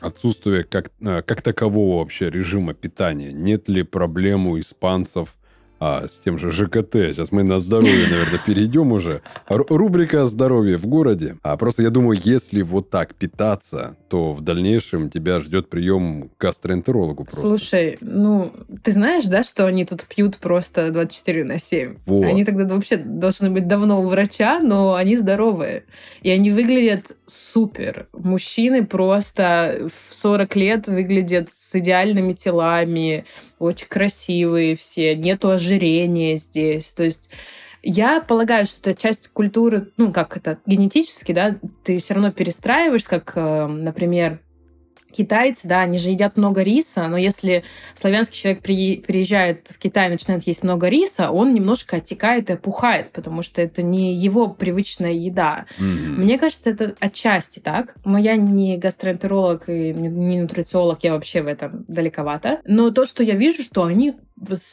отсутствие 0.00 0.64
как, 0.64 0.90
э, 1.00 1.22
как 1.22 1.40
такового 1.40 2.00
вообще 2.00 2.28
режима 2.28 2.74
питания, 2.74 3.32
нет 3.32 3.66
ли 3.66 3.82
проблем 3.82 4.46
у 4.46 4.60
испанцев 4.60 5.36
а, 5.84 6.06
с 6.08 6.20
тем 6.20 6.38
же 6.38 6.52
ЖКТ. 6.52 6.92
Сейчас 6.92 7.32
мы 7.32 7.42
на 7.42 7.58
здоровье, 7.58 8.06
наверное, 8.08 8.38
перейдем 8.46 8.92
уже. 8.92 9.20
Рубрика 9.48 10.28
«Здоровье 10.28 10.76
в 10.76 10.86
городе». 10.86 11.38
А 11.42 11.56
просто 11.56 11.82
я 11.82 11.90
думаю, 11.90 12.20
если 12.22 12.62
вот 12.62 12.88
так 12.90 13.16
питаться, 13.16 13.96
то 14.08 14.32
в 14.32 14.42
дальнейшем 14.42 15.10
тебя 15.10 15.40
ждет 15.40 15.68
прием 15.68 16.30
к 16.38 16.40
гастроэнтерологу 16.40 17.24
просто. 17.24 17.40
Слушай, 17.40 17.98
ну, 18.00 18.52
ты 18.84 18.92
знаешь, 18.92 19.24
да, 19.24 19.42
что 19.42 19.66
они 19.66 19.84
тут 19.84 20.04
пьют 20.04 20.36
просто 20.36 20.92
24 20.92 21.42
на 21.42 21.58
7? 21.58 21.96
Вот. 22.06 22.26
Они 22.26 22.44
тогда 22.44 22.72
вообще 22.72 22.96
должны 22.96 23.50
быть 23.50 23.66
давно 23.66 24.02
у 24.02 24.06
врача, 24.06 24.60
но 24.60 24.94
они 24.94 25.16
здоровые. 25.16 25.82
И 26.22 26.30
они 26.30 26.52
выглядят 26.52 27.16
супер. 27.26 28.06
Мужчины 28.12 28.86
просто 28.86 29.88
в 29.88 30.14
40 30.14 30.56
лет 30.56 30.86
выглядят 30.86 31.50
с 31.50 31.74
идеальными 31.74 32.34
телами, 32.34 33.24
очень 33.58 33.86
красивые 33.88 34.76
все, 34.76 35.16
нету 35.16 35.50
ожирения 35.72 36.36
здесь. 36.36 36.92
То 36.92 37.04
есть 37.04 37.30
я 37.82 38.20
полагаю, 38.20 38.66
что 38.66 38.90
это 38.90 39.00
часть 39.00 39.28
культуры, 39.28 39.90
ну, 39.96 40.12
как 40.12 40.36
это, 40.36 40.58
генетически, 40.66 41.32
да, 41.32 41.56
ты 41.82 41.98
все 41.98 42.14
равно 42.14 42.30
перестраиваешь, 42.30 43.04
как, 43.04 43.32
э, 43.34 43.66
например, 43.66 44.40
китайцы, 45.12 45.68
да, 45.68 45.80
они 45.80 45.98
же 45.98 46.10
едят 46.10 46.36
много 46.36 46.62
риса, 46.62 47.06
но 47.06 47.16
если 47.16 47.64
славянский 47.94 48.38
человек 48.38 48.62
при, 48.62 48.96
приезжает 48.96 49.68
в 49.68 49.78
Китай 49.78 50.08
и 50.08 50.12
начинает 50.12 50.44
есть 50.44 50.64
много 50.64 50.88
риса, 50.88 51.30
он 51.30 51.54
немножко 51.54 51.96
оттекает 51.96 52.50
и 52.50 52.54
опухает, 52.54 53.12
потому 53.12 53.42
что 53.42 53.60
это 53.60 53.82
не 53.82 54.14
его 54.14 54.48
привычная 54.48 55.12
еда. 55.12 55.66
Mm-hmm. 55.78 56.08
Мне 56.16 56.38
кажется, 56.38 56.70
это 56.70 56.94
отчасти 56.98 57.58
так. 57.58 57.94
Но 58.04 58.18
я 58.18 58.36
не 58.36 58.78
гастроэнтеролог 58.78 59.68
и 59.68 59.92
не 59.92 60.40
нутрициолог, 60.40 61.00
я 61.02 61.12
вообще 61.12 61.42
в 61.42 61.46
этом 61.46 61.84
далековато. 61.88 62.60
Но 62.64 62.90
то, 62.90 63.04
что 63.04 63.22
я 63.22 63.34
вижу, 63.34 63.62
что 63.62 63.84
они 63.84 64.14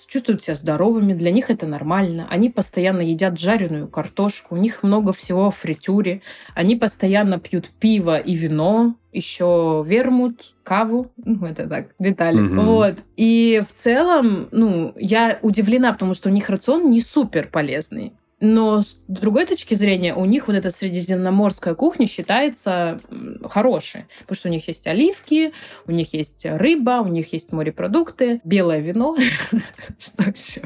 чувствуют 0.07 0.43
себя 0.43 0.55
здоровыми, 0.55 1.13
для 1.13 1.31
них 1.31 1.49
это 1.49 1.65
нормально. 1.67 2.27
Они 2.29 2.49
постоянно 2.49 3.01
едят 3.01 3.39
жареную 3.39 3.87
картошку, 3.87 4.55
у 4.55 4.57
них 4.57 4.83
много 4.83 5.13
всего 5.13 5.51
в 5.51 5.55
фритюре, 5.57 6.21
они 6.55 6.75
постоянно 6.75 7.39
пьют 7.39 7.69
пиво 7.79 8.17
и 8.17 8.33
вино, 8.35 8.95
еще 9.11 9.83
вермут, 9.85 10.53
каву, 10.63 11.11
ну, 11.17 11.45
это 11.45 11.67
так, 11.67 11.87
детали. 11.99 12.39
Угу. 12.39 12.61
Вот. 12.61 12.95
И 13.17 13.61
в 13.67 13.71
целом, 13.73 14.47
ну, 14.51 14.93
я 14.95 15.39
удивлена, 15.41 15.93
потому 15.93 16.13
что 16.13 16.29
у 16.29 16.31
них 16.31 16.49
рацион 16.49 16.89
не 16.89 17.01
супер 17.01 17.49
полезный. 17.51 18.13
Но 18.41 18.81
с 18.81 18.97
другой 19.07 19.45
точки 19.45 19.73
зрения, 19.73 20.15
у 20.15 20.25
них 20.25 20.47
вот 20.47 20.55
эта 20.55 20.71
средиземноморская 20.71 21.75
кухня 21.75 22.07
считается 22.07 23.01
хорошей, 23.43 24.05
потому 24.21 24.35
что 24.35 24.47
у 24.47 24.51
них 24.51 24.67
есть 24.67 24.87
оливки, 24.87 25.51
у 25.87 25.91
них 25.91 26.13
есть 26.13 26.45
рыба, 26.45 27.01
у 27.01 27.07
них 27.07 27.33
есть 27.33 27.51
морепродукты, 27.51 28.39
белое 28.43 28.79
вино, 28.79 29.17
что 29.99 30.23
еще? 30.23 30.61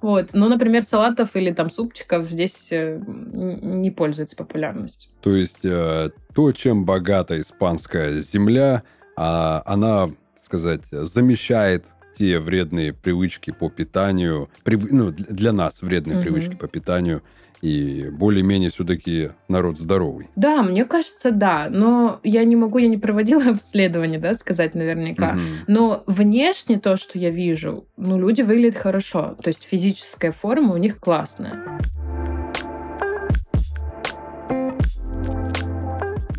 Вот. 0.00 0.30
Ну, 0.32 0.48
например, 0.48 0.82
салатов 0.82 1.34
или 1.34 1.52
там 1.52 1.70
супчиков 1.70 2.28
здесь 2.30 2.70
э, 2.72 3.00
не 3.06 3.90
пользуется 3.90 4.36
популярностью. 4.36 5.10
То 5.22 5.34
есть 5.34 5.64
э, 5.64 6.10
то, 6.34 6.52
чем 6.52 6.84
богата 6.84 7.40
испанская 7.40 8.20
земля, 8.20 8.82
а, 9.16 9.62
она, 9.66 10.10
сказать, 10.40 10.82
замещает 10.90 11.84
те 12.16 12.38
вредные 12.38 12.92
привычки 12.92 13.50
по 13.50 13.70
питанию, 13.70 14.48
прив... 14.64 14.90
ну, 14.90 15.10
для 15.10 15.52
нас 15.52 15.82
вредные 15.82 16.18
угу. 16.18 16.24
привычки 16.24 16.54
по 16.54 16.68
питанию, 16.68 17.22
и 17.62 18.08
более-менее 18.10 18.70
все-таки 18.70 19.30
народ 19.48 19.78
здоровый. 19.78 20.28
Да, 20.34 20.62
мне 20.62 20.84
кажется, 20.86 21.30
да. 21.30 21.68
Но 21.70 22.20
я 22.24 22.44
не 22.44 22.56
могу, 22.56 22.78
я 22.78 22.88
не 22.88 22.96
проводила 22.96 23.42
обследование, 23.50 24.18
да, 24.18 24.34
сказать 24.34 24.74
наверняка. 24.74 25.32
Угу. 25.32 25.40
Но 25.68 26.02
внешне 26.06 26.78
то, 26.78 26.96
что 26.96 27.18
я 27.18 27.30
вижу, 27.30 27.86
ну, 27.96 28.18
люди 28.18 28.42
выглядят 28.42 28.76
хорошо. 28.76 29.36
То 29.42 29.48
есть 29.48 29.64
физическая 29.64 30.32
форма 30.32 30.74
у 30.74 30.78
них 30.78 30.98
классная. 30.98 31.80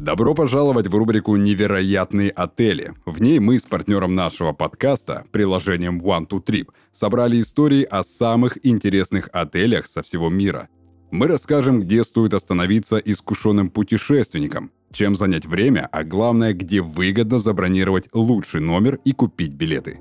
Добро 0.01 0.33
пожаловать 0.33 0.87
в 0.87 0.95
рубрику 0.95 1.35
«Невероятные 1.35 2.31
отели». 2.31 2.95
В 3.05 3.21
ней 3.21 3.37
мы 3.37 3.59
с 3.59 3.65
партнером 3.65 4.15
нашего 4.15 4.51
подкаста, 4.51 5.25
приложением 5.31 6.01
One 6.01 6.27
to 6.27 6.43
Trip, 6.43 6.69
собрали 6.91 7.39
истории 7.39 7.83
о 7.83 8.03
самых 8.03 8.57
интересных 8.65 9.29
отелях 9.31 9.85
со 9.85 10.01
всего 10.01 10.31
мира. 10.31 10.69
Мы 11.11 11.27
расскажем, 11.27 11.81
где 11.81 12.03
стоит 12.03 12.33
остановиться 12.33 12.97
искушенным 12.97 13.69
путешественникам, 13.69 14.71
чем 14.91 15.15
занять 15.15 15.45
время, 15.45 15.87
а 15.91 16.03
главное, 16.03 16.53
где 16.53 16.81
выгодно 16.81 17.37
забронировать 17.37 18.09
лучший 18.11 18.61
номер 18.61 18.97
и 19.05 19.11
купить 19.11 19.53
билеты. 19.53 19.99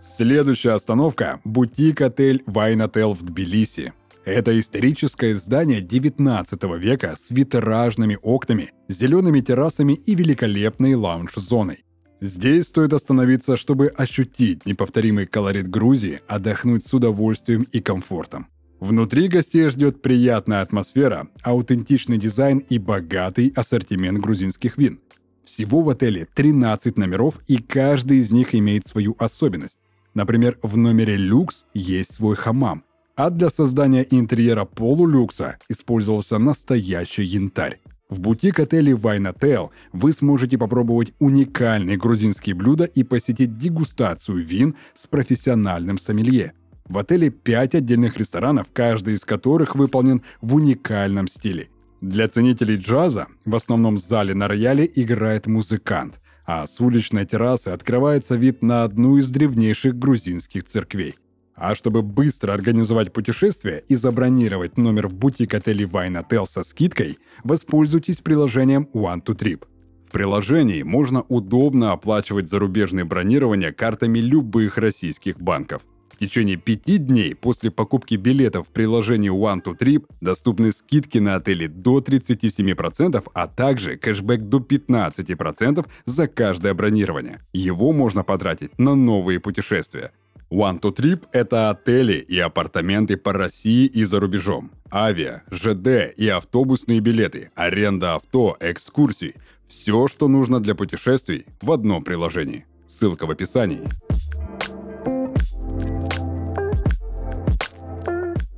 Следующая 0.00 0.70
остановка– 0.70 1.40
бутик-отель 1.44 2.42
Вайнотел 2.46 3.12
в 3.12 3.22
Тбилиси. 3.22 3.92
Это 4.26 4.58
историческое 4.58 5.36
здание 5.36 5.80
19 5.80 6.60
века 6.80 7.14
с 7.16 7.30
витражными 7.30 8.18
окнами, 8.20 8.72
зелеными 8.88 9.40
террасами 9.40 9.92
и 9.92 10.16
великолепной 10.16 10.94
лаунж-зоной. 10.94 11.84
Здесь 12.20 12.66
стоит 12.66 12.92
остановиться, 12.92 13.56
чтобы 13.56 13.86
ощутить 13.86 14.66
неповторимый 14.66 15.26
колорит 15.26 15.70
Грузии, 15.70 16.22
отдохнуть 16.26 16.84
с 16.84 16.92
удовольствием 16.92 17.68
и 17.70 17.78
комфортом. 17.78 18.48
Внутри 18.80 19.28
гостей 19.28 19.68
ждет 19.68 20.02
приятная 20.02 20.60
атмосфера, 20.62 21.28
аутентичный 21.42 22.18
дизайн 22.18 22.58
и 22.58 22.78
богатый 22.78 23.52
ассортимент 23.54 24.18
грузинских 24.18 24.76
вин. 24.76 24.98
Всего 25.44 25.82
в 25.82 25.90
отеле 25.90 26.26
13 26.34 26.98
номеров, 26.98 27.38
и 27.46 27.58
каждый 27.58 28.18
из 28.18 28.32
них 28.32 28.56
имеет 28.56 28.88
свою 28.88 29.14
особенность. 29.20 29.78
Например, 30.14 30.58
в 30.62 30.76
номере 30.76 31.14
люкс 31.16 31.64
есть 31.74 32.12
свой 32.12 32.34
хамам, 32.34 32.82
а 33.16 33.30
для 33.30 33.50
создания 33.50 34.06
интерьера 34.08 34.64
полулюкса 34.64 35.58
использовался 35.68 36.38
настоящий 36.38 37.24
янтарь. 37.24 37.80
В 38.08 38.20
бутик-отеле 38.20 38.92
Wine 38.92 39.34
Hotel 39.34 39.70
вы 39.92 40.12
сможете 40.12 40.58
попробовать 40.58 41.12
уникальные 41.18 41.96
грузинские 41.96 42.54
блюда 42.54 42.84
и 42.84 43.02
посетить 43.02 43.58
дегустацию 43.58 44.44
вин 44.44 44.76
с 44.94 45.06
профессиональным 45.08 45.98
сомелье– 45.98 46.52
в 46.88 46.98
отеле 46.98 47.30
5 47.30 47.74
отдельных 47.76 48.16
ресторанов, 48.16 48.68
каждый 48.72 49.14
из 49.14 49.24
которых 49.24 49.74
выполнен 49.74 50.22
в 50.40 50.54
уникальном 50.54 51.28
стиле. 51.28 51.68
Для 52.00 52.28
ценителей 52.28 52.76
джаза 52.76 53.26
в 53.44 53.56
основном 53.56 53.98
зале 53.98 54.34
на 54.34 54.48
рояле 54.48 54.90
играет 54.94 55.46
музыкант, 55.46 56.20
а 56.44 56.66
с 56.66 56.80
уличной 56.80 57.26
террасы 57.26 57.68
открывается 57.68 58.36
вид 58.36 58.62
на 58.62 58.84
одну 58.84 59.16
из 59.16 59.30
древнейших 59.30 59.98
грузинских 59.98 60.64
церквей. 60.64 61.16
А 61.56 61.74
чтобы 61.74 62.02
быстро 62.02 62.52
организовать 62.52 63.12
путешествие 63.12 63.82
и 63.88 63.96
забронировать 63.96 64.76
номер 64.76 65.08
в 65.08 65.14
бутик-отеле 65.14 65.86
Wine 65.86 66.22
Hotel 66.22 66.44
со 66.46 66.62
скидкой, 66.62 67.18
воспользуйтесь 67.44 68.20
приложением 68.20 68.88
One 68.92 69.24
to 69.24 69.36
Trip. 69.36 69.64
В 70.08 70.12
приложении 70.12 70.82
можно 70.82 71.22
удобно 71.22 71.92
оплачивать 71.92 72.48
зарубежные 72.48 73.04
бронирования 73.04 73.72
картами 73.72 74.18
любых 74.18 74.78
российских 74.78 75.40
банков– 75.40 75.82
в 76.16 76.18
течение 76.18 76.56
пяти 76.56 76.96
дней 76.96 77.34
после 77.34 77.70
покупки 77.70 78.14
билетов 78.14 78.68
в 78.68 78.70
приложении 78.70 79.30
One 79.30 79.62
to 79.62 79.76
Trip 79.76 80.06
доступны 80.22 80.72
скидки 80.72 81.18
на 81.18 81.34
отели 81.34 81.66
до 81.66 81.98
37%, 81.98 83.22
а 83.34 83.46
также 83.46 83.98
кэшбэк 83.98 84.40
до 84.40 84.60
15% 84.60 85.86
за 86.06 86.26
каждое 86.26 86.72
бронирование. 86.72 87.42
Его 87.52 87.92
можно 87.92 88.24
потратить 88.24 88.78
на 88.78 88.94
новые 88.94 89.40
путешествия. 89.40 90.12
One 90.50 90.80
to 90.80 90.94
Trip– 90.94 91.26
это 91.32 91.70
отели 91.70 92.18
и 92.18 92.38
апартаменты 92.38 93.16
по 93.16 93.32
России 93.32 93.86
и 93.86 94.04
за 94.04 94.20
рубежом. 94.20 94.70
Авиа, 94.92 95.42
ЖД 95.50 96.16
и 96.16 96.28
автобусные 96.28 97.00
билеты, 97.00 97.50
аренда 97.56 98.14
авто, 98.14 98.56
экскурсии– 98.60 99.34
все, 99.66 100.06
что 100.06 100.28
нужно 100.28 100.60
для 100.60 100.76
путешествий 100.76 101.46
в 101.60 101.72
одном 101.72 102.04
приложении. 102.04 102.64
Ссылка 102.86 103.26
в 103.26 103.32
описании. 103.32 103.88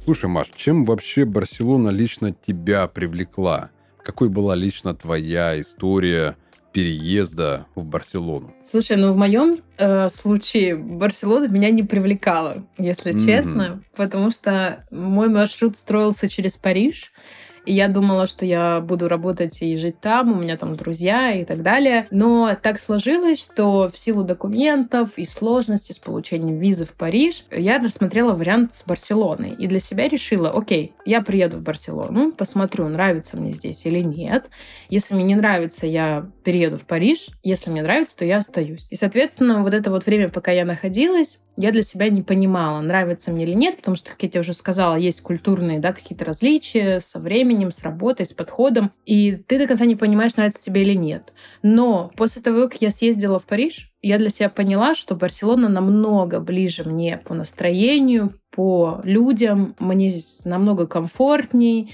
Слушай, 0.05 0.29
Маш, 0.29 0.49
чем 0.55 0.85
вообще 0.85 1.25
Барселона 1.25 1.89
лично 1.89 2.33
тебя 2.33 2.87
привлекла? 2.87 3.71
Какой 4.05 4.29
была 4.29 4.55
лично 4.55 4.95
твоя 4.95 5.59
история 5.59 6.37
переезда 6.79 7.67
в 7.75 7.83
Барселону? 7.83 8.55
Слушай, 8.65 8.99
ну 8.99 9.11
в 9.13 9.17
моем 9.17 9.59
э, 9.79 10.09
случае 10.11 10.77
Барселона 10.77 11.49
меня 11.49 11.71
не 11.71 11.83
привлекала, 11.83 12.63
если 12.79 13.13
mm-hmm. 13.13 13.27
честно, 13.27 13.83
потому 13.97 14.31
что 14.31 14.85
мой 14.93 15.29
маршрут 15.29 15.77
строился 15.77 16.29
через 16.29 16.57
Париж. 16.57 17.13
Я 17.71 17.89
думала, 17.89 18.27
что 18.27 18.47
я 18.47 18.81
буду 18.81 19.09
работать 19.09 19.61
и 19.61 19.77
жить 19.77 20.01
там, 20.01 20.33
у 20.33 20.37
меня 20.37 20.57
там 20.57 20.75
друзья 20.75 21.33
и 21.33 21.45
так 21.45 21.63
далее. 21.63 22.07
Но 22.11 22.57
так 22.61 22.81
сложилось, 22.81 23.39
что 23.39 23.89
в 23.89 23.99
силу 23.99 24.25
документов 24.25 25.19
и 25.19 25.27
сложности 25.27 25.93
с 25.93 25.99
получением 25.99 26.59
визы 26.59 26.87
в 26.87 26.95
Париж, 26.95 27.45
я 27.51 27.79
рассмотрела 27.79 28.33
вариант 28.33 28.73
с 28.73 28.85
Барселоной. 28.87 29.51
И 29.51 29.67
для 29.67 29.81
себя 29.81 30.09
решила, 30.09 30.49
окей, 30.49 30.95
я 31.05 31.21
приеду 31.21 31.59
в 31.59 31.63
Барселону, 31.63 32.33
посмотрю, 32.33 32.89
нравится 32.89 33.37
мне 33.37 33.53
здесь 33.53 33.85
или 33.85 34.01
нет. 34.01 34.49
Если 34.89 35.15
мне 35.15 35.25
не 35.25 35.35
нравится, 35.35 35.87
я 35.87 36.31
перееду 36.45 36.79
в 36.79 36.87
Париж. 36.87 37.29
Если 37.43 37.71
мне 37.71 37.83
нравится, 37.83 38.17
то 38.17 38.25
я 38.25 38.39
остаюсь. 38.39 38.87
И, 38.89 38.97
соответственно, 38.97 39.63
вот 39.63 39.75
это 39.75 39.91
вот 39.91 40.07
время, 40.07 40.31
пока 40.31 40.53
я 40.53 40.65
находилась, 40.65 41.43
я 41.61 41.73
для 41.73 41.83
себя 41.83 42.09
не 42.09 42.23
понимала, 42.23 42.81
нравится 42.81 43.33
мне 43.33 43.45
или 43.45 43.53
нет, 43.53 43.79
потому 43.79 43.97
что, 43.97 44.11
как 44.11 44.23
я 44.23 44.29
тебе 44.29 44.41
уже 44.43 44.55
сказала, 44.55 44.95
есть 44.95 45.21
культурные 45.23 45.81
да, 45.81 45.93
какие-то 45.93 46.25
различия 46.25 47.01
со 47.01 47.19
временем, 47.19 47.58
с 47.67 47.83
работой, 47.83 48.27
с 48.27 48.33
подходом, 48.33 48.91
и 49.05 49.33
ты 49.47 49.59
до 49.59 49.67
конца 49.67 49.85
не 49.85 49.97
понимаешь, 49.97 50.37
нравится 50.37 50.63
тебе 50.63 50.83
или 50.83 50.95
нет. 50.95 51.33
Но 51.63 52.11
после 52.17 52.43
того, 52.43 52.69
как 52.69 52.81
я 52.81 52.91
съездила 52.91 53.39
в 53.39 53.47
Париж, 53.47 53.93
я 54.03 54.19
для 54.19 54.31
себя 54.31 54.49
поняла, 54.49 54.95
что 54.95 55.15
Барселона 55.15 55.69
намного 55.69 56.41
ближе 56.41 56.85
мне 56.85 57.21
по 57.25 57.35
настроению, 57.35 58.35
по 58.51 59.01
людям, 59.05 59.75
мне 59.79 60.11
здесь 60.11 60.45
намного 60.45 60.87
комфортней, 60.87 61.93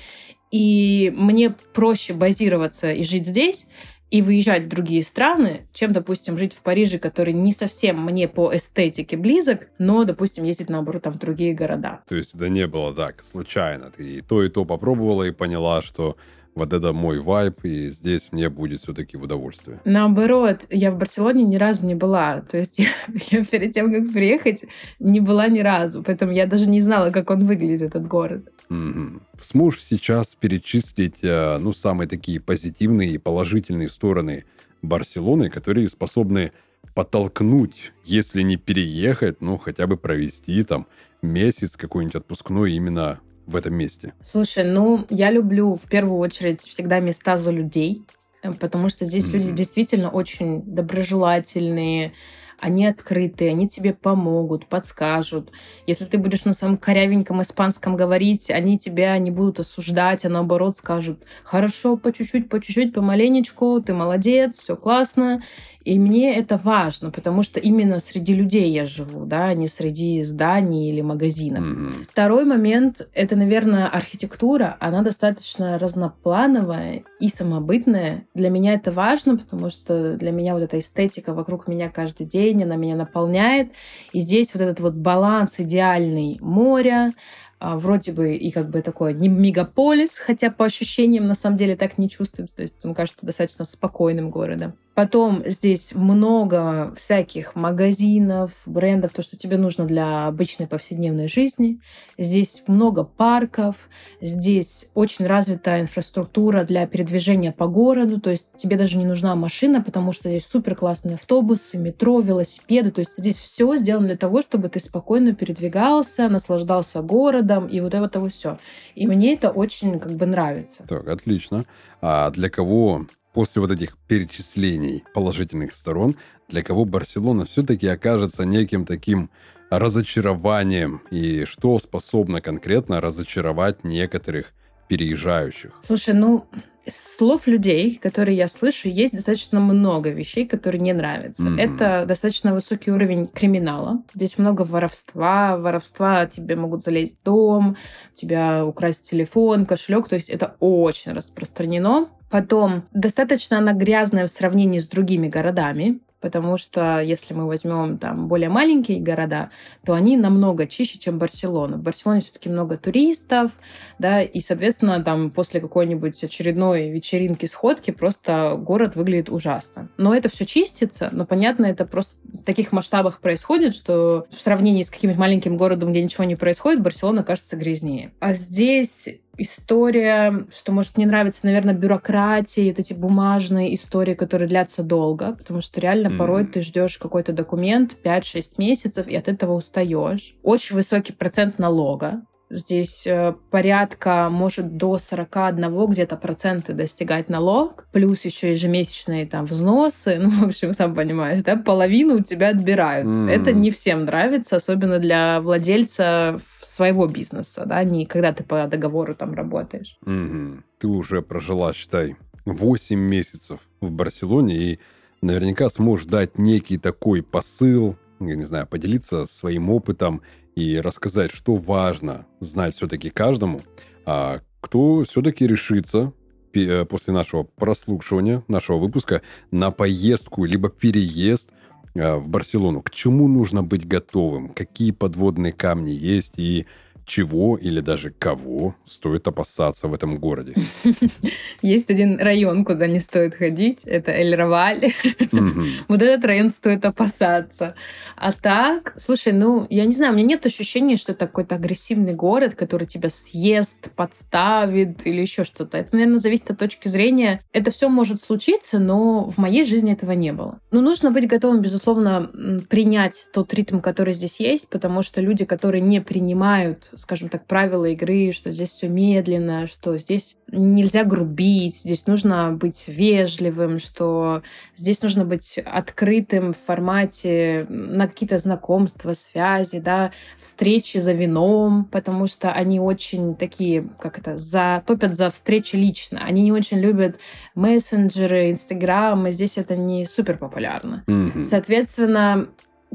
и 0.51 1.13
мне 1.17 1.51
проще 1.73 2.15
базироваться 2.15 2.93
и 2.93 3.03
жить 3.03 3.27
здесь, 3.27 3.67
и 4.15 4.23
выезжать 4.23 4.67
в 4.67 4.69
другие 4.69 5.03
страны, 5.03 5.67
чем, 5.73 5.93
допустим, 5.93 6.39
жить 6.39 6.53
в 6.53 6.61
Париже, 6.61 7.01
который 7.01 7.33
не 7.33 7.51
совсем 7.51 8.01
мне 8.05 8.29
по 8.29 8.55
эстетике 8.55 9.17
близок, 9.17 9.67
но, 9.81 10.05
допустим, 10.05 10.45
ездить, 10.45 10.71
наоборот, 10.71 11.03
там 11.03 11.13
в 11.13 11.19
другие 11.19 11.53
города. 11.53 12.01
То 12.07 12.15
есть 12.15 12.33
это 12.33 12.49
не 12.49 12.69
было 12.69 12.95
так 12.95 13.25
случайно. 13.25 13.91
Ты 13.91 14.19
и 14.19 14.21
то, 14.21 14.45
и 14.45 14.49
то 14.49 14.65
попробовала 14.65 15.25
и 15.25 15.33
поняла, 15.33 15.83
что 15.83 16.17
вот 16.55 16.73
это 16.73 16.93
мой 16.93 17.21
вайб, 17.21 17.65
и 17.65 17.91
здесь 17.91 18.29
мне 18.31 18.49
будет 18.49 18.81
все-таки 18.81 19.17
в 19.17 19.23
удовольствие. 19.23 19.81
Наоборот, 19.85 20.67
я 20.71 20.91
в 20.91 20.99
Барселоне 20.99 21.45
ни 21.45 21.57
разу 21.57 21.87
не 21.87 21.95
была. 21.95 22.41
То 22.41 22.59
есть 22.59 22.79
я, 22.79 22.89
я 23.31 23.45
перед 23.45 23.73
тем, 23.73 23.93
как 23.93 24.13
приехать, 24.13 24.65
не 24.99 25.21
была 25.21 25.49
ни 25.49 25.61
разу. 25.61 26.03
Поэтому 26.03 26.33
я 26.33 26.47
даже 26.47 26.69
не 26.69 26.81
знала, 26.81 27.11
как 27.11 27.31
он 27.31 27.45
выглядит, 27.45 27.83
этот 27.83 28.07
город. 28.07 28.49
Угу. 28.71 29.21
Сможешь 29.41 29.83
сейчас 29.83 30.35
перечислить, 30.35 31.19
э, 31.23 31.59
ну, 31.59 31.73
самые 31.73 32.09
такие 32.09 32.41
позитивные 32.41 33.11
и 33.13 33.19
положительные 33.19 33.89
стороны 33.89 34.45
Барселоны, 34.83 35.51
которые 35.51 35.89
способны 35.89 36.53
подтолкнуть, 36.95 37.93
если 38.05 38.43
не 38.43 38.57
переехать, 38.57 39.41
ну, 39.41 39.59
хотя 39.59 39.87
бы 39.87 39.97
провести 39.97 40.63
там 40.63 40.87
месяц 41.23 41.77
какой-нибудь 41.77 42.17
отпускной 42.17 42.73
именно 42.73 43.21
в 43.47 43.57
этом 43.57 43.75
месте? 43.75 44.15
Слушай, 44.23 44.65
ну, 44.65 45.07
я 45.11 45.31
люблю 45.31 45.75
в 45.75 45.89
первую 45.89 46.19
очередь 46.19 46.61
всегда 46.61 47.01
места 47.01 47.37
за 47.37 47.51
людей, 47.51 48.05
э, 48.43 48.53
потому 48.53 48.89
что 48.89 49.05
здесь 49.05 49.29
mm-hmm. 49.29 49.37
люди 49.37 49.51
действительно 49.53 50.11
очень 50.11 50.63
доброжелательные, 50.63 52.13
они 52.59 52.87
открытые, 52.87 53.51
они 53.51 53.69
тебе 53.69 53.93
помогут, 53.93 54.67
подскажут. 54.67 55.51
Если 55.87 56.05
ты 56.05 56.19
будешь 56.19 56.45
на 56.45 56.55
самом 56.55 56.79
корявеньком 56.79 57.43
испанском 57.43 57.97
говорить, 57.97 58.51
они 58.51 58.79
тебя 58.79 59.19
не 59.19 59.31
будут 59.31 59.61
осуждать, 59.61 60.25
а 60.25 60.29
наоборот 60.29 60.77
скажут, 60.77 61.25
хорошо, 61.43 61.97
по 61.97 62.13
чуть-чуть, 62.13 62.49
по 62.49 62.61
чуть-чуть, 62.61 62.95
помаленечку, 62.95 63.83
ты 63.83 63.93
молодец, 63.93 64.59
все 64.59 64.77
классно. 64.77 65.43
И 65.85 65.99
мне 65.99 66.35
это 66.35 66.57
важно, 66.57 67.11
потому 67.11 67.43
что 67.43 67.61
именно 67.61 68.01
среди 68.01 68.35
людей 68.35 68.73
я 68.73 68.87
живу, 68.87 69.27
да, 69.27 69.49
а 69.49 69.55
не 69.55 69.69
среди 69.69 70.23
зданий 70.23 70.91
или 70.91 71.03
магазинов. 71.03 71.65
Mm-hmm. 71.65 71.91
Второй 72.11 72.47
момент— 72.47 73.07
это, 73.15 73.37
наверное, 73.37 73.87
архитектура. 73.89 74.79
Она 74.81 75.03
достаточно 75.03 75.79
разноплановая 75.79 77.05
и 77.21 77.29
самобытная. 77.29 78.27
Для 78.35 78.49
меня 78.49 78.73
это 78.73 78.93
важно, 78.93 79.37
потому 79.37 79.69
что 79.69 80.17
для 80.17 80.33
меня 80.33 80.55
вот 80.55 80.63
эта 80.63 80.79
эстетика 80.79 81.35
вокруг 81.35 81.69
меня 81.69 81.91
каждый 81.91 82.25
день, 82.27 82.63
она 82.63 82.77
меня 82.77 82.97
наполняет. 82.97 83.73
И 84.13 84.21
здесь 84.21 84.55
вот 84.55 84.63
этот 84.63 84.81
вот 84.81 84.95
баланс 84.95 85.57
идеальный 85.61 86.39
моря, 86.41 87.13
а, 87.61 87.79
вроде 87.79 88.13
бы 88.13 88.35
и 88.35 88.51
как 88.51 88.71
бы 88.71 88.81
такой 88.81 89.13
не 89.13 89.29
мегаполис, 89.29 90.19
хотя 90.19 90.51
по 90.51 90.65
ощущениям 90.65 91.27
на 91.27 91.35
самом 91.35 91.57
деле 91.57 91.77
так 91.77 91.99
не 91.99 92.09
чувствуется, 92.09 92.57
то 92.57 92.63
есть 92.63 92.85
он 92.85 92.95
кажется 92.95 93.25
достаточно 93.25 93.65
спокойным 93.65 94.31
городом. 94.31 94.75
Потом 94.95 95.43
здесь 95.45 95.93
много 95.95 96.93
всяких 96.97 97.57
магазинов, 97.57 98.63
брендов, 98.67 99.13
то, 99.13 99.23
что 99.23 99.37
тебе 99.37 99.57
нужно 99.57 99.87
для 99.87 100.27
обычной 100.27 100.69
повседневной 100.69 101.27
жизни. 101.27 101.81
Здесь 102.17 102.63
много 102.69 103.03
парков, 103.03 103.89
здесь 104.21 104.91
очень 104.95 105.27
развитая 105.27 105.81
инфраструктура 105.81 106.63
для 106.63 106.87
передвижения 106.87 107.51
по 107.51 107.67
городу, 107.67 108.21
то 108.21 108.31
есть 108.31 108.51
тебе 108.57 108.77
даже 108.77 108.97
не 108.97 109.05
нужна 109.05 109.35
машина, 109.35 109.83
потому 109.83 110.13
что 110.13 110.29
здесь 110.29 110.47
супер 110.47 110.77
классные 110.77 111.17
автобусы, 111.17 111.77
метро, 111.77 112.21
велосипеды, 112.21 112.93
то 112.93 113.01
есть 113.01 113.15
здесь 113.17 113.39
все 113.39 113.77
сделано 113.77 114.07
для 114.07 114.17
того, 114.17 114.43
чтобы 114.43 114.69
ты 114.69 114.79
спокойно 114.79 115.35
передвигался, 115.35 116.29
наслаждался 116.29 117.03
городом 117.03 117.67
и 117.67 117.81
вот 117.81 117.95
это 117.95 118.21
вот 118.21 118.33
все. 118.33 118.59
И 118.95 119.09
мне 119.09 119.35
это 119.35 119.51
очень 119.51 119.99
как 119.99 120.13
бы 120.13 120.27
нравится. 120.27 120.85
Так, 120.87 121.09
отлично. 121.09 121.65
А 122.01 122.31
для 122.31 122.49
кого 122.49 123.07
после 123.35 123.61
вот 123.61 123.71
этих 123.71 123.99
перечислений 124.09 125.05
положительных 125.13 125.77
сторон, 125.77 126.17
для 126.49 126.63
кого 126.63 126.85
Барселона 126.85 127.45
все-таки 127.45 127.87
окажется 127.89 128.45
неким 128.45 128.87
таким 128.87 129.29
разочарованием, 129.71 131.03
и 131.11 131.45
что 131.45 131.79
способно 131.79 132.41
конкретно 132.41 133.01
разочаровать 133.01 133.83
некоторых 133.85 134.53
переезжающих? 134.89 135.73
Слушай, 135.83 136.15
ну, 136.15 136.47
слов 136.87 137.47
людей, 137.47 137.97
которые 137.97 138.37
я 138.37 138.49
слышу, 138.49 138.89
есть 138.89 139.15
достаточно 139.15 139.61
много 139.61 140.11
вещей, 140.11 140.47
которые 140.47 140.81
не 140.81 140.93
нравятся. 140.93 141.45
Mm-hmm. 141.45 141.61
Это 141.61 142.05
достаточно 142.07 142.55
высокий 142.55 142.91
уровень 142.91 143.27
криминала. 143.27 144.03
Здесь 144.15 144.39
много 144.39 144.63
воровства. 144.63 145.57
Воровства 145.57 146.27
тебе 146.27 146.57
могут 146.57 146.83
залезть 146.83 147.19
в 147.21 147.25
дом, 147.25 147.77
тебя 148.13 148.65
украсть 148.65 149.11
телефон, 149.11 149.67
кошелек. 149.67 150.09
То 150.09 150.17
есть 150.17 150.29
это 150.29 150.57
очень 150.61 151.13
распространено. 151.13 152.09
Потом 152.31 152.85
достаточно 152.93 153.59
она 153.59 153.73
грязная 153.73 154.27
в 154.27 154.31
сравнении 154.31 154.79
с 154.79 154.89
другими 154.89 155.29
городами 155.29 156.01
потому 156.25 156.57
что 156.57 157.03
если 157.03 157.35
мы 157.35 157.47
возьмем 157.47 157.99
там 157.99 158.29
более 158.29 158.49
маленькие 158.49 158.99
города, 158.99 159.51
то 159.85 159.93
они 159.93 160.17
намного 160.17 160.67
чище, 160.67 160.99
чем 160.99 161.19
Барселона. 161.19 161.77
В 161.77 161.83
Барселоне 161.83 162.23
все-таки 162.23 162.49
много 162.49 162.79
туристов, 162.79 163.53
да, 163.99 164.23
и, 164.23 164.41
соответственно, 164.41 165.05
там 165.05 165.29
после 165.29 165.61
какой-нибудь 165.61 166.25
очередной 166.25 166.89
вечеринки, 166.89 167.45
сходки 167.45 167.91
просто 167.91 168.57
город 168.59 168.97
выглядит 168.97 169.29
ужасно. 169.29 169.91
Но 169.99 170.15
это 170.15 170.31
все 170.31 170.47
чистится, 170.47 171.11
но, 171.13 171.27
понятно, 171.27 171.67
это 171.67 171.85
просто 171.85 172.17
в 172.25 172.43
таких 172.43 172.73
масштабах 172.73 173.21
происходит, 173.21 173.75
что 173.75 174.25
в 174.31 174.41
сравнении 174.41 174.83
с 174.83 174.89
каким-нибудь 174.89 175.21
маленьким 175.21 175.59
городом, 175.59 175.91
где 175.91 176.03
ничего 176.03 176.25
не 176.25 176.37
происходит, 176.37 176.81
Барселона 176.81 177.23
кажется 177.23 177.57
грязнее. 177.57 178.15
А 178.21 178.33
здесь 178.33 179.11
история, 179.39 180.47
что 180.53 180.73
может 180.73 180.99
не 180.99 181.07
нравится, 181.07 181.47
наверное, 181.47 181.75
бюрократия, 181.75 182.71
вот 182.71 182.79
эти 182.79 182.93
бумажные 182.93 183.75
истории, 183.75 184.15
которые 184.15 184.49
длятся 184.49 184.83
долго, 184.83 185.33
потому 185.33 185.61
что 185.61 185.81
реально 185.81 186.09
mm-hmm. 186.09 186.17
порой 186.17 186.47
ты 186.47 186.61
ждешь 186.61 186.99
какой-то 186.99 187.33
документ 187.33 187.97
5-6 188.03 188.55
месяцев 188.59 189.07
и 189.09 189.17
от 189.17 189.29
этого 189.29 189.53
устаешь. 189.53 190.35
Очень 190.43 190.77
высокий 190.77 191.13
процент 191.13 191.59
налога, 191.59 192.23
Здесь 192.51 193.07
э, 193.07 193.35
порядка, 193.51 194.29
может, 194.31 194.77
до 194.77 194.99
41 194.99 195.87
где-то 195.87 196.17
процента 196.17 196.73
достигать 196.73 197.29
налог, 197.29 197.87
плюс 197.91 198.25
еще 198.25 198.53
ежемесячные 198.53 199.27
там 199.27 199.45
взносы. 199.45 200.19
Ну, 200.25 200.31
в 200.31 200.43
общем, 200.45 200.73
сам 200.73 200.95
понимаешь, 200.95 201.43
да, 201.43 201.57
половину 201.57 202.17
у 202.17 202.23
тебя 202.23 202.49
отбирают. 202.49 203.07
Mm. 203.07 203.31
Это 203.31 203.53
не 203.53 203.71
всем 203.71 204.05
нравится, 204.05 204.57
особенно 204.57 204.99
для 204.99 205.41
владельца 205.43 206.39
своего 206.63 207.07
бизнеса, 207.07 207.65
да, 207.67 207.85
не 207.85 208.07
когда 208.07 208.33
ты 208.33 208.43
по 208.43 208.67
договору 208.67 209.15
там 209.15 209.35
работаешь. 209.35 209.99
Mm-hmm. 210.07 210.63
Ты 210.79 210.87
уже 210.87 211.21
прожила, 211.21 211.75
считай, 211.75 212.17
8 212.47 212.99
месяцев 212.99 213.61
в 213.81 213.91
Барселоне 213.91 214.57
и 214.57 214.81
наверняка 215.21 215.69
сможешь 215.71 216.07
дать 216.07 216.39
некий 216.39 216.79
такой 216.79 217.23
посыл, 217.23 217.97
я 218.21 218.37
не 218.37 218.45
знаю, 218.45 218.67
поделиться 218.67 219.27
своим 219.27 219.71
опытом 219.71 220.23
и 220.55 220.81
рассказать, 220.81 221.33
что 221.33 221.57
важно 221.57 222.27
знать 222.41 222.75
все-таки 222.75 223.11
каждому, 223.11 223.63
а 224.07 224.41
кто 224.61 225.05
все-таки 225.05 225.47
решится 225.47 226.13
э, 226.55 226.85
после 226.85 227.13
нашего 227.13 227.43
прослушивания, 227.43 228.43
нашего 228.49 228.79
выпуска, 228.79 229.23
на 229.51 229.71
поездку 229.71 230.45
либо 230.45 230.71
переезд 230.71 231.51
э, 231.95 232.15
в 232.15 232.29
Барселону. 232.29 232.83
К 232.83 232.91
чему 232.91 233.29
нужно 233.29 233.63
быть 233.63 233.87
готовым? 233.87 234.49
Какие 234.49 234.93
подводные 234.93 235.53
камни 235.53 235.91
есть? 235.91 236.35
И 236.37 236.67
чего 237.05 237.57
или 237.57 237.81
даже 237.81 238.11
кого 238.11 238.75
стоит 238.87 239.29
опасаться 239.29 239.89
в 239.89 239.95
этом 239.95 240.19
городе? 240.19 240.55
Есть 241.63 241.91
один 241.91 242.19
район, 242.19 242.65
куда 242.65 242.87
не 242.87 242.99
стоит 242.99 243.35
ходить. 243.35 243.85
Это 243.85 244.13
Эль-Раваль. 244.13 244.93
Вот 245.89 246.03
этот 246.03 246.25
район 246.25 246.51
стоит 246.51 246.85
опасаться. 246.85 247.75
А 248.17 248.33
так, 248.33 248.95
слушай, 248.97 249.33
ну, 249.33 249.67
я 249.71 249.85
не 249.85 249.93
знаю, 249.93 250.13
у 250.13 250.17
меня 250.17 250.29
нет 250.29 250.47
ощущения, 250.47 250.97
что 250.97 251.13
это 251.13 251.27
какой-то 251.27 251.57
агрессивный 251.57 252.15
город, 252.15 252.55
который 252.55 252.87
тебя 252.87 253.11
съест, 253.11 253.93
подставит 253.95 255.07
или 255.07 255.21
еще 255.21 255.45
что-то. 255.45 255.79
Это, 255.79 255.91
наверное, 255.95 256.19
зависит 256.19 256.51
от 256.51 256.59
точки 256.59 256.89
зрения. 256.89 257.41
Это 257.53 257.71
все 257.71 257.89
может 257.89 258.21
случиться, 258.21 258.79
но 258.79 259.29
в 259.29 259.39
моей 259.39 259.65
жизни 259.65 259.93
этого 259.93 260.13
не 260.13 260.33
было. 260.33 260.59
Но 260.71 260.81
нужно 260.81 261.11
быть 261.11 261.29
готовым, 261.29 261.61
безусловно, 261.61 262.31
принять 262.69 263.29
тот 263.33 263.53
ритм, 263.55 263.81
который 263.81 264.15
здесь 264.15 264.41
есть, 264.41 264.69
потому 264.71 265.03
что 265.03 265.21
люди, 265.21 265.45
которые 265.45 265.83
не 265.83 266.01
принимают 266.01 266.91
скажем 266.97 267.29
так, 267.29 267.47
правила 267.47 267.87
игры, 267.87 268.33
что 268.33 268.53
здесь 268.53 268.71
все 268.71 268.89
медленно, 268.89 269.67
что 269.67 269.97
здесь 269.99 270.37
нельзя 270.51 271.05
грубить, 271.05 271.77
здесь 271.77 272.07
нужно 272.07 272.53
быть 272.53 272.85
вежливым, 272.87 273.79
что 273.79 274.43
здесь 274.77 275.03
нужно 275.03 275.25
быть 275.25 275.59
открытым 275.59 276.53
в 276.53 276.59
формате 276.59 277.67
на 277.69 278.07
какие-то 278.09 278.39
знакомства, 278.39 279.13
связи, 279.13 279.79
да, 279.79 280.13
встречи 280.39 280.99
за 280.99 281.13
вином, 281.13 281.85
потому 281.85 282.27
что 282.27 282.53
они 282.53 282.81
очень 282.81 283.35
такие, 283.37 283.83
как 283.99 284.19
это, 284.19 284.37
затопят 284.37 285.15
за 285.15 285.31
встречи 285.31 285.77
лично. 285.77 286.21
Они 286.25 286.43
не 286.43 286.53
очень 286.53 286.79
любят 286.79 287.19
мессенджеры, 287.55 288.51
инстаграм, 288.51 289.27
и 289.27 289.33
здесь 289.33 289.59
это 289.59 289.77
не 289.77 290.05
супер 290.05 290.39
популярно. 290.39 291.05
Mm-hmm. 291.07 291.45
Соответственно, 291.45 292.49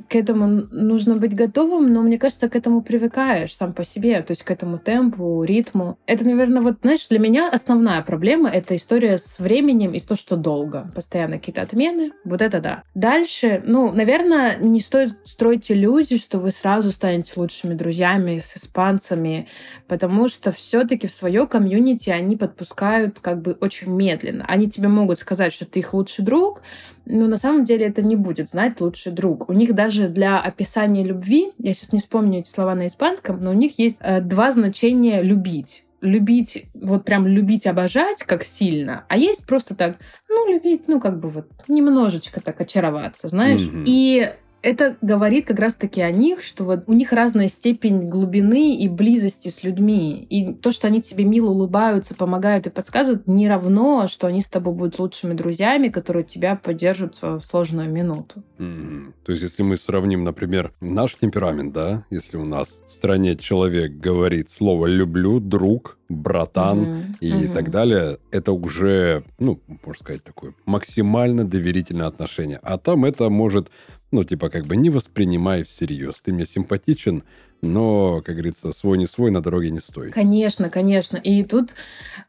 к 0.08 0.16
этому 0.16 0.48
нужно 0.72 1.16
быть 1.16 1.36
готовым, 1.36 1.92
но 1.94 2.02
мне 2.02 2.18
кажется, 2.18 2.50
к 2.50 2.56
этому 2.56 2.82
привыкаешь 2.82 3.56
сам 3.56 3.74
по 3.74 3.84
себе, 3.84 4.22
то 4.22 4.32
есть 4.32 4.44
к 4.44 4.52
этому 4.52 4.78
темпу, 4.78 5.44
ритму. 5.44 5.98
Это, 6.06 6.26
наверное, 6.26 6.62
вот, 6.62 6.78
знаешь, 6.82 7.08
для 7.08 7.20
меня 7.20 7.50
основная 7.50 8.02
проблема— 8.02 8.50
это 8.54 8.76
история 8.76 9.18
с 9.18 9.40
временем 9.40 9.94
и 9.94 10.00
то, 10.00 10.16
что 10.16 10.36
долго. 10.36 10.90
Постоянно 10.96 11.38
какие-то 11.38 11.62
отмены. 11.62 12.12
Вот 12.24 12.42
это 12.42 12.60
да. 12.60 12.84
Дальше, 12.96 13.62
ну, 13.66 13.92
наверное, 13.92 14.58
не 14.58 14.80
стоит 14.80 15.16
строить 15.24 15.72
иллюзии, 15.72 16.16
что 16.16 16.40
вы 16.40 16.52
сразу 16.52 16.92
станете 16.92 17.34
лучшими 17.36 17.74
друзьями 17.74 18.40
с 18.40 18.58
испанцами, 18.58 19.48
потому 19.88 20.28
что 20.28 20.52
все-таки 20.52 21.08
в 21.08 21.12
свое 21.12 21.48
комьюнити 21.48 22.10
они 22.10 22.38
подпускают 22.38 23.20
как 23.20 23.42
бы 23.42 23.58
очень 23.60 23.92
медленно. 23.92 24.46
Они 24.48 24.70
тебе 24.70 24.88
могут 24.88 25.20
сказать, 25.20 25.54
что 25.54 25.66
ты 25.66 25.80
их 25.80 25.94
лучший 25.94 26.26
друг, 26.26 26.62
но 27.10 27.28
на 27.28 27.38
самом 27.38 27.64
деле 27.64 27.88
это 27.88 28.02
не 28.02 28.16
будет 28.16 28.50
знать 28.50 28.80
лучший 28.80 29.12
друг. 29.12 29.50
У 29.50 29.54
них 29.54 29.74
даже 29.74 30.08
для 30.08 30.40
описания 30.40 31.04
любви, 31.04 31.52
я 31.58 31.74
сейчас 31.74 31.92
не 31.92 32.00
вспомню 32.00 32.40
эти 32.40 32.50
слова 32.50 32.76
на 32.76 32.88
испанском, 32.88 33.42
но 33.42 33.50
у 33.50 33.54
них 33.54 33.80
есть 33.80 33.98
э, 34.00 34.22
два 34.22 34.52
значения 34.52 35.22
«любить» 35.22 35.86
любить, 36.02 36.68
вот 36.74 37.04
прям 37.04 37.28
любить, 37.28 37.68
обожать, 37.68 38.24
как 38.24 38.44
сильно, 38.44 39.04
а 39.10 39.18
есть 39.18 39.46
просто 39.46 39.76
так, 39.76 39.98
ну, 40.30 40.50
любить, 40.50 40.88
ну, 40.88 41.02
как 41.02 41.20
бы 41.20 41.28
вот 41.28 41.48
немножечко 41.68 42.40
так 42.40 42.62
очароваться, 42.62 43.28
знаешь. 43.28 43.68
Mm-hmm. 43.68 43.84
И 43.86 44.30
это 44.62 44.98
говорит 45.02 45.48
как 45.48 45.60
раз-таки 45.60 46.02
о 46.02 46.12
них, 46.12 46.44
что 46.44 46.64
вот 46.64 46.84
у 46.88 46.94
них 46.94 47.14
разная 47.14 47.48
степень 47.48 48.10
глубины 48.10 48.76
и 48.76 48.88
близости 48.88 49.48
с 49.48 49.64
людьми. 49.64 50.26
И 50.30 50.54
то, 50.54 50.72
что 50.72 50.88
они 50.88 51.02
тебе 51.02 51.24
мило 51.24 51.50
улыбаются, 51.50 52.16
помогают 52.16 52.68
и 52.68 52.70
подсказывают, 52.70 53.28
не 53.28 53.48
равно, 53.48 54.08
что 54.08 54.28
они 54.28 54.42
с 54.42 54.48
тобой 54.48 54.74
будут 54.74 55.00
лучшими 55.00 55.34
друзьями, 55.34 55.90
которые 55.90 56.24
тебя 56.24 56.56
поддержат 56.56 57.22
в 57.22 57.40
сложную 57.40 57.90
минуту. 57.90 58.44
Mm-hmm. 58.58 59.14
То 59.26 59.32
есть, 59.32 59.44
если 59.44 59.64
мы 59.64 59.78
сравним, 59.78 60.24
например, 60.24 60.74
наш 60.82 61.16
темперамент, 61.16 61.74
да, 61.74 62.06
если 62.10 62.38
у 62.38 62.46
нас 62.46 62.82
в 62.88 62.92
стране 62.92 63.38
человек 63.38 63.94
говорит 63.94 64.50
слово 64.50 64.88
«люблю», 64.88 65.40
«друг», 65.40 65.98
братан 66.10 66.80
mm-hmm. 66.80 67.16
и 67.22 67.32
mm-hmm. 67.32 67.54
так 67.54 67.70
далее, 67.70 68.18
это 68.32 68.52
уже, 68.52 69.24
ну, 69.38 69.62
можно 69.86 70.04
сказать, 70.04 70.24
такое 70.24 70.54
максимально 70.66 71.46
доверительное 71.46 72.08
отношение. 72.08 72.60
А 72.64 72.80
там 72.80 73.06
это 73.06 73.30
может 73.30 73.70
ну, 74.12 74.24
типа, 74.24 74.50
как 74.50 74.66
бы 74.66 74.76
не 74.76 74.90
воспринимай 74.90 75.64
всерьез. 75.64 76.22
Ты 76.22 76.34
мне 76.34 76.46
симпатичен, 76.46 77.24
но, 77.62 78.22
как 78.22 78.36
говорится, 78.36 78.72
свой 78.72 78.98
не 78.98 79.06
свой 79.06 79.32
на 79.32 79.42
дороге 79.42 79.70
не 79.70 79.80
стоит. 79.80 80.14
Конечно, 80.14 80.70
конечно. 80.70 81.18
И 81.18 81.44
тут 81.44 81.76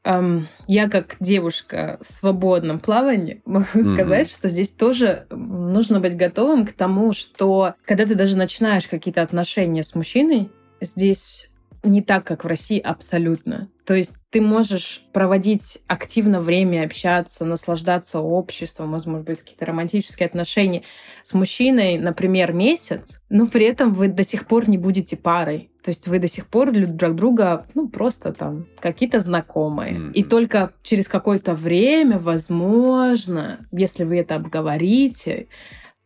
эм, 0.04 0.46
я, 0.66 0.88
как 0.88 1.16
девушка 1.20 1.98
в 2.02 2.06
свободном 2.06 2.80
плавании, 2.80 3.42
могу 3.46 3.64
mm-hmm. 3.64 3.94
сказать, 3.94 4.30
что 4.30 4.48
здесь 4.48 4.72
тоже 4.72 5.26
нужно 5.30 6.00
быть 6.00 6.16
готовым 6.16 6.66
к 6.66 6.72
тому, 6.72 7.12
что 7.12 7.74
когда 7.84 8.06
ты 8.06 8.14
даже 8.14 8.36
начинаешь 8.36 8.86
какие-то 8.86 9.22
отношения 9.22 9.84
с 9.84 9.94
мужчиной, 9.94 10.50
здесь 10.80 11.49
не 11.82 12.02
так, 12.02 12.24
как 12.24 12.44
в 12.44 12.46
России 12.46 12.78
абсолютно. 12.78 13.68
То 13.84 13.94
есть 13.94 14.14
ты 14.30 14.40
можешь 14.40 15.04
проводить 15.12 15.82
активно 15.88 16.40
время, 16.40 16.84
общаться, 16.84 17.44
наслаждаться 17.44 18.20
обществом, 18.20 18.90
может 18.90 19.24
быть, 19.24 19.40
какие-то 19.40 19.66
романтические 19.66 20.26
отношения 20.26 20.82
с 21.24 21.34
мужчиной, 21.34 21.98
например, 21.98 22.52
месяц, 22.52 23.20
но 23.28 23.46
при 23.46 23.66
этом 23.66 23.92
вы 23.92 24.08
до 24.08 24.22
сих 24.22 24.46
пор 24.46 24.68
не 24.68 24.78
будете 24.78 25.16
парой. 25.16 25.70
То 25.82 25.88
есть 25.88 26.06
вы 26.06 26.18
до 26.18 26.28
сих 26.28 26.46
пор 26.46 26.70
друг 26.72 27.16
друга, 27.16 27.66
ну, 27.74 27.88
просто 27.88 28.32
там 28.32 28.66
какие-то 28.78 29.18
знакомые. 29.18 29.94
Mm-hmm. 29.94 30.12
И 30.12 30.22
только 30.22 30.72
через 30.82 31.08
какое-то 31.08 31.54
время, 31.54 32.18
возможно, 32.18 33.66
если 33.72 34.04
вы 34.04 34.18
это 34.18 34.36
обговорите, 34.36 35.48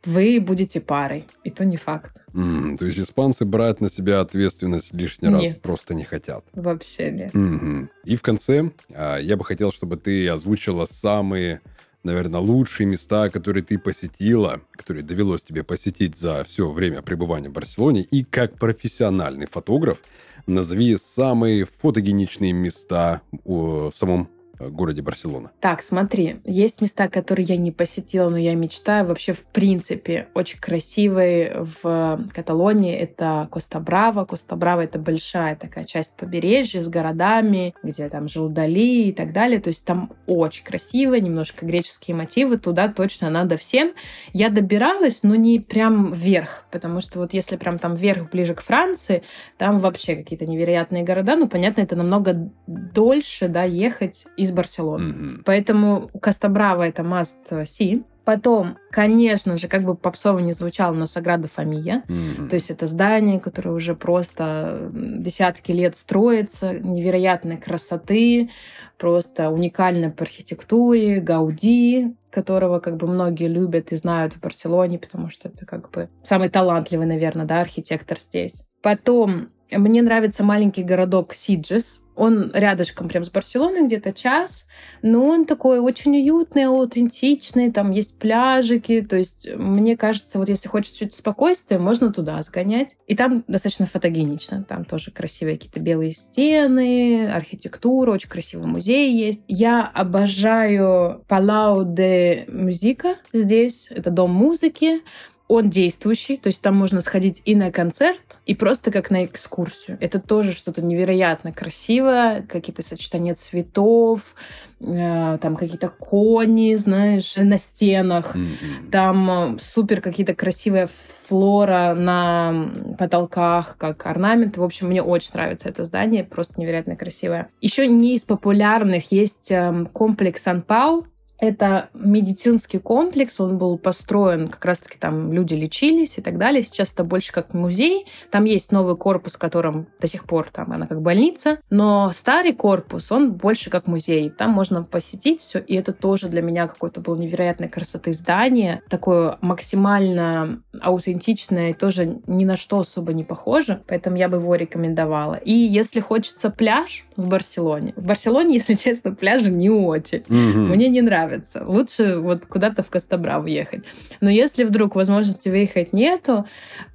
вы 0.07 0.40
будете 0.40 0.81
парой. 0.81 1.27
И 1.45 1.51
то 1.51 1.64
не 1.64 1.77
факт. 1.77 2.25
Mm, 2.33 2.77
то 2.77 2.87
есть 2.87 2.99
испанцы 2.99 3.45
брать 3.45 3.81
на 3.81 3.90
себя 3.90 4.21
ответственность 4.21 4.93
лишний 4.93 5.29
нет. 5.29 5.53
раз 5.53 5.55
просто 5.62 5.95
не 5.95 6.05
хотят. 6.05 6.45
Вообще 6.55 7.11
нет. 7.11 7.35
Mm-hmm. 7.35 7.88
И 8.05 8.17
в 8.17 8.23
конце 8.23 8.71
а, 8.95 9.19
я 9.19 9.37
бы 9.37 9.45
хотел, 9.45 9.73
чтобы 9.73 9.97
ты 9.97 10.29
озвучила 10.29 10.87
самые 10.87 11.61
наверное, 12.05 12.40
лучшие 12.40 12.87
места, 12.87 13.31
которые 13.31 13.64
ты 13.64 13.79
посетила, 13.79 14.61
которые 14.73 15.03
довелось 15.03 15.43
тебе 15.43 15.64
посетить 15.64 16.17
за 16.17 16.45
все 16.45 16.71
время 16.71 17.01
пребывания 17.01 17.49
в 17.49 17.53
Барселоне, 17.53 18.03
и 18.03 18.25
как 18.25 18.59
профессиональный 18.59 19.47
фотограф, 19.47 19.99
назови 20.47 20.97
самые 20.99 21.64
фотогеничные 21.64 22.53
места 22.53 23.23
в 23.45 23.90
самом 23.95 24.29
городе 24.59 25.03
Барселона? 25.03 25.51
Так, 25.61 25.83
смотри, 25.83 26.37
есть 26.45 26.81
места, 26.81 27.09
которые 27.09 27.47
я 27.47 27.57
не 27.57 27.73
посетила, 27.73 28.29
но 28.29 28.37
я 28.37 28.55
мечтаю. 28.55 29.07
Вообще, 29.07 29.33
в 29.33 29.47
принципе, 29.47 30.29
очень 30.35 30.59
красивые 30.59 31.67
в 31.83 32.21
Каталонии. 32.33 32.95
Это 32.95 33.49
Коста-Браво. 33.51 34.25
Коста-Браво— 34.25 34.81
это 34.83 34.99
большая 34.99 35.57
такая 35.57 35.85
часть 35.85 36.17
побережья 36.17 36.83
с 36.83 36.88
городами, 36.88 37.75
где 37.83 38.09
там 38.09 38.29
жил 38.29 38.49
Дали 38.49 39.09
и 39.09 39.12
так 39.12 39.33
далее. 39.33 39.61
То 39.61 39.69
есть 39.69 39.85
там 39.85 40.12
очень 40.27 40.64
красиво, 40.64 41.14
немножко 41.14 41.67
греческие 41.67 42.17
мотивы. 42.17 42.59
Туда 42.59 42.88
точно 42.88 43.31
надо 43.31 43.57
всем. 43.57 43.92
Я 44.33 44.48
добиралась, 44.50 45.23
но 45.23 45.35
не 45.35 45.59
прям 45.61 46.13
вверх, 46.13 46.67
потому 46.71 47.00
что 47.00 47.19
вот 47.19 47.33
если 47.35 47.57
прям 47.57 47.79
там 47.79 47.94
вверх, 47.94 48.31
ближе 48.31 48.55
к 48.55 48.61
Франции, 48.61 49.23
там 49.59 49.79
вообще 49.79 50.17
какие-то 50.17 50.46
невероятные 50.46 51.02
города. 51.02 51.37
Ну, 51.37 51.48
понятно, 51.48 51.81
это 51.83 51.96
намного 51.96 52.50
дольше, 52.67 53.48
да, 53.48 53.65
ехать 53.65 54.27
из 54.45 54.53
Барселоны. 54.53 55.11
Mm-hmm. 55.11 55.42
Поэтому 55.45 56.11
Кастабраво 56.21 56.85
это 56.85 57.03
must 57.03 57.51
see. 57.65 58.05
Потом, 58.25 58.79
конечно 58.90 59.59
же, 59.59 59.69
как 59.69 59.85
бы 59.85 59.95
попсово 59.95 60.38
не 60.38 60.55
звучало, 60.55 60.95
но 60.95 61.05
Саграда 61.05 61.47
Фамия. 61.47 62.05
Mm-hmm. 62.09 62.49
То 62.49 62.55
есть 62.55 62.71
это 62.71 62.87
здание, 62.87 63.38
которое 63.38 63.73
уже 63.73 63.95
просто 63.95 64.90
десятки 64.92 65.73
лет 65.73 65.95
строится, 65.95 66.73
невероятной 66.73 67.59
красоты, 67.59 68.51
просто 68.99 69.51
уникальное 69.51 70.11
по 70.11 70.23
архитектуре, 70.23 71.21
Гауди, 71.21 72.17
которого 72.31 72.81
как 72.81 72.97
бы 72.97 73.07
многие 73.07 73.49
любят 73.49 73.92
и 73.92 73.97
знают 73.97 74.33
в 74.33 74.40
Барселоне, 74.40 74.99
потому 74.99 75.29
что 75.29 75.49
это 75.49 75.67
как 75.67 75.90
бы 75.90 76.09
самый 76.23 76.49
талантливый, 76.49 77.07
наверное, 77.07 77.45
да, 77.45 77.61
архитектор 77.61 78.19
здесь. 78.19 78.69
Потом 78.81 79.51
мне 79.71 80.03
нравится 80.03 80.45
маленький 80.45 80.83
городок 80.83 81.35
Сиджес. 81.35 82.04
Он 82.17 82.50
рядышком 82.54 83.08
прям 83.08 83.25
с 83.25 83.31
Барселоной, 83.31 83.87
где-то 83.87 84.12
час. 84.12 84.67
Но 85.02 85.25
он 85.27 85.46
такой 85.46 85.79
очень 85.79 86.17
уютный, 86.17 86.65
аутентичный. 86.65 87.73
Там 87.73 87.90
есть 87.90 88.19
пляжики. 88.19 89.02
То 89.02 89.17
есть, 89.17 89.48
мне 89.56 89.96
кажется, 89.96 90.38
вот 90.38 90.48
если 90.48 90.69
хочешь 90.69 90.92
чуть 90.92 91.15
спокойствия, 91.15 91.79
можно 91.79 92.12
туда 92.12 92.42
сгонять. 92.42 92.96
И 93.06 93.17
там 93.17 93.44
достаточно 93.48 93.87
фотогенично. 93.87 94.65
Там 94.65 94.85
тоже 94.85 95.10
красивые 95.10 95.56
какие-то 95.56 95.81
белые 95.81 96.12
стены, 96.12 97.29
архитектура, 97.31 98.12
очень 98.12 98.29
красивый 98.29 98.67
музей 98.67 99.12
есть. 99.12 99.44
Я 99.48 99.85
обожаю 99.87 101.25
Палау 101.29 101.85
де 101.85 102.46
Музика 102.48 103.15
здесь. 103.33 103.90
Это 103.90 104.10
дом 104.10 104.31
музыки 104.31 105.02
он 105.47 105.69
действующий, 105.69 106.38
то 106.38 106.47
есть 106.47 106.63
там 106.63 106.75
можно 106.75 107.03
сходить 107.03 107.42
и 107.45 107.55
на 107.55 107.71
концерт, 107.71 108.38
и 108.47 108.55
просто 108.55 108.90
как 108.90 109.11
на 109.11 109.27
экскурсию. 109.27 109.99
Это 110.01 110.19
тоже 110.19 110.53
что-то 110.53 110.83
невероятно 110.83 111.53
красивое, 111.53 112.42
какие-то 112.42 112.83
сочетания 112.83 113.35
цветов, 113.35 114.35
э, 114.81 115.38
там 115.40 115.57
какие-то 115.57 115.90
кони, 115.90 116.75
знаешь, 116.77 117.37
на 117.37 117.59
стенах, 117.59 118.35
mm-hmm. 118.35 118.90
там 118.90 119.31
э, 119.31 119.59
супер 119.61 120.01
какие-то 120.01 120.35
красивые 120.35 120.88
флора 121.29 121.95
на 121.95 122.71
потолках, 122.99 123.77
как 123.77 124.07
орнамент. 124.07 124.57
В 124.57 124.63
общем, 124.63 124.88
мне 124.88 125.03
очень 125.03 125.31
нравится 125.35 125.69
это 125.69 125.85
здание, 125.85 126.25
просто 126.25 126.59
невероятно 126.59 126.97
красивое. 126.97 127.49
Еще 127.61 127.87
не 127.87 128.15
из 128.15 128.25
популярных 128.25 129.13
есть 129.13 129.51
э, 129.51 129.87
комплекс 129.92 130.42
Сан-Пау, 130.42 131.07
это 131.39 131.89
медицинский 131.95 132.79
комплекс, 132.79 133.41
он 133.41 133.59
был 133.59 133.77
построен, 133.77 134.49
как 134.49 134.65
раз-таки 134.65 134.99
там 134.99 135.33
люди 135.33 135.55
лечились 135.55 136.19
и 136.19 136.23
так 136.23 136.39
далее. 136.39 136.63
Сейчас 136.63 136.93
это 136.93 137.05
больше 137.05 137.33
как 137.33 137.55
музей. 137.55 138.07
Там 138.31 138.45
есть 138.45 138.73
новый 138.73 138.97
корпус, 138.97 139.35
в 139.35 139.39
котором 139.39 139.89
до 140.01 140.07
сих 140.07 140.25
пор 140.25 140.49
там 140.51 140.73
она 140.73 140.87
как 140.87 141.03
больница. 141.03 141.59
Но 141.71 142.11
старый 142.15 142.53
корпус, 142.53 143.11
он 143.11 143.33
больше 143.33 143.69
как 143.69 143.87
музей. 143.87 144.31
Там 144.31 144.51
можно 144.51 144.85
посетить 144.85 145.41
все, 145.41 145.59
и 145.59 145.75
это 145.75 145.93
тоже 145.93 146.29
для 146.29 146.41
меня 146.41 146.69
какой-то 146.69 147.01
был 147.01 147.17
невероятной 147.17 147.69
красоты 147.69 148.13
здание. 148.13 148.83
Такое 148.89 149.39
максимально 149.41 150.63
аутентичное 150.81 151.71
и 151.71 151.75
тоже 151.75 152.21
ни 152.27 152.45
на 152.45 152.57
что 152.57 152.81
особо 152.81 153.13
не 153.13 153.25
похоже. 153.25 153.83
Поэтому 153.87 154.17
я 154.17 154.29
бы 154.29 154.37
его 154.37 154.55
рекомендовала. 154.55 155.35
И 155.35 155.53
если 155.53 156.01
хочется 156.01 156.51
пляж 156.51 157.05
в 157.17 157.29
Барселоне. 157.29 157.93
В 157.97 158.05
Барселоне, 158.05 158.55
если 158.55 158.75
честно, 158.75 159.15
пляжи 159.15 159.51
не 159.51 159.71
очень. 159.71 160.19
Mm-hmm. 160.19 160.55
Мне 160.55 160.89
не 160.89 161.03
нравится 161.03 161.23
нравится. 161.25 161.64
Лучше 161.66 162.18
вот 162.18 162.46
куда-то 162.46 162.83
в 162.83 162.90
Костабрав 162.90 163.46
ехать. 163.46 163.85
Но 164.20 164.31
если 164.31 164.64
вдруг 164.64 164.94
возможности 164.94 165.48
выехать 165.48 165.92
нету, 165.92 166.46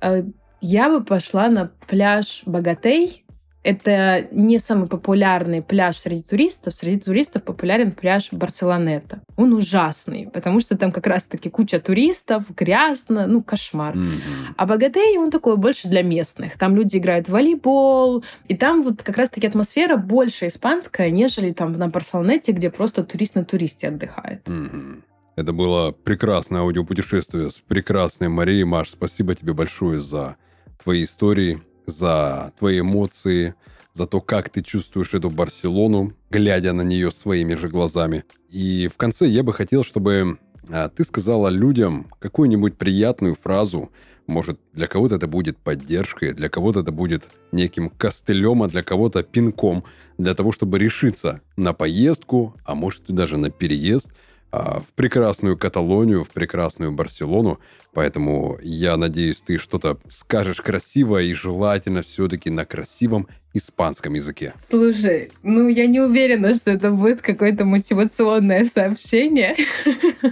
э, 0.02 0.24
я 0.62 0.90
бы 0.90 1.04
пошла 1.04 1.50
на 1.50 1.72
пляж 1.88 2.44
Богатей, 2.46 3.26
это 3.64 4.28
не 4.32 4.58
самый 4.58 4.88
популярный 4.88 5.62
пляж 5.62 5.98
среди 5.98 6.24
туристов. 6.24 6.74
Среди 6.74 7.02
туристов 7.02 7.44
популярен 7.44 7.92
пляж 7.92 8.30
Барселонета. 8.32 9.22
Он 9.36 9.54
ужасный, 9.54 10.30
потому 10.34 10.62
что 10.62 10.78
там 10.78 10.92
как 10.92 11.08
раз-таки 11.08 11.50
куча 11.50 11.80
туристов, 11.80 12.56
грязно, 12.56 13.28
ну, 13.28 13.42
кошмар. 13.44 13.96
Mm-hmm. 13.96 14.54
А 14.56 14.66
Богатей, 14.66 15.18
он 15.18 15.30
такой 15.30 15.58
больше 15.58 15.90
для 15.90 16.04
местных. 16.04 16.58
Там 16.58 16.76
люди 16.76 16.98
играют 16.98 17.28
в 17.28 17.32
волейбол, 17.32 18.24
и 18.48 18.56
там 18.56 18.82
вот 18.82 19.04
как 19.04 19.18
раз-таки 19.18 19.48
атмосфера 19.48 19.98
больше 19.98 20.48
испанская, 20.48 21.10
нежели 21.10 21.52
там 21.52 21.74
на 21.74 21.90
Барселонете, 21.90 22.54
где 22.54 22.70
просто 22.70 23.04
турист 23.04 23.36
на 23.36 23.44
туристе 23.44 23.90
отдыхает. 23.90 24.48
Mm-hmm. 24.48 25.04
Это 25.36 25.54
было 25.54 25.92
прекрасное 25.92 26.62
аудиопутешествие 26.62 27.50
с 27.50 27.60
прекрасной 27.60 28.30
Марией. 28.30 28.64
Маш, 28.64 28.92
спасибо 28.92 29.36
тебе 29.36 29.54
большое 29.54 30.00
за 30.00 30.38
твои 30.82 31.04
истории, 31.04 31.62
за 31.90 32.54
твои 32.58 32.82
эмоции, 32.82 33.56
за 33.94 34.08
то, 34.08 34.22
как 34.22 34.50
ты 34.50 34.62
чувствуешь 34.62 35.14
эту 35.14 35.30
Барселону, 35.30 36.14
глядя 36.30 36.74
на 36.74 36.84
нее 36.84 37.12
своими 37.12 37.56
же 37.56 37.68
глазами. 37.68 38.24
И 38.50 38.88
в 38.88 38.98
конце 38.98 39.28
я 39.28 39.44
бы 39.44 39.54
хотел, 39.54 39.84
чтобы 39.84 40.40
а, 40.70 40.90
ты 40.90 41.04
сказала 41.04 41.50
людям 41.50 42.08
какую-нибудь 42.20 42.78
приятную 42.78 43.36
фразу. 43.36 43.92
Может, 44.28 44.60
для 44.74 44.88
кого-то 44.88 45.16
это 45.16 45.28
будет 45.28 45.58
поддержкой, 45.58 46.34
для 46.34 46.50
кого-то 46.50 46.82
это 46.82 46.92
будет 46.92 47.24
неким 47.52 47.90
костылем, 47.90 48.62
а 48.62 48.68
для 48.68 48.84
кого-то 48.84 49.24
пинком, 49.24 49.84
для 50.18 50.36
того, 50.36 50.52
чтобы 50.52 50.78
решиться 50.78 51.42
на 51.58 51.74
поездку, 51.74 52.56
а 52.64 52.76
может 52.76 53.10
и 53.10 53.14
даже 53.14 53.38
на 53.38 53.50
переезд– 53.50 54.10
в 54.52 54.86
прекрасную 54.96 55.58
Каталонию, 55.58 56.24
в 56.24 56.30
прекрасную 56.30 56.92
Барселону. 56.92 57.60
Поэтому 57.94 58.58
я 58.62 58.98
надеюсь, 58.98 59.42
ты 59.42 59.58
что-то 59.58 59.98
скажешь 60.08 60.62
красивое 60.62 61.24
и 61.24 61.34
желательно 61.34 62.02
все-таки 62.02 62.50
на 62.50 62.66
красивом 62.66 63.28
испанском 63.54 64.14
языке. 64.14 64.54
Слушай, 64.58 65.32
ну 65.42 65.68
я 65.68 65.88
не 65.88 66.00
уверена, 66.00 66.54
что 66.54 66.72
это 66.72 66.92
будет 66.92 67.22
какое-то 67.22 67.66
мотивационное 67.66 68.64
сообщение. 68.64 69.56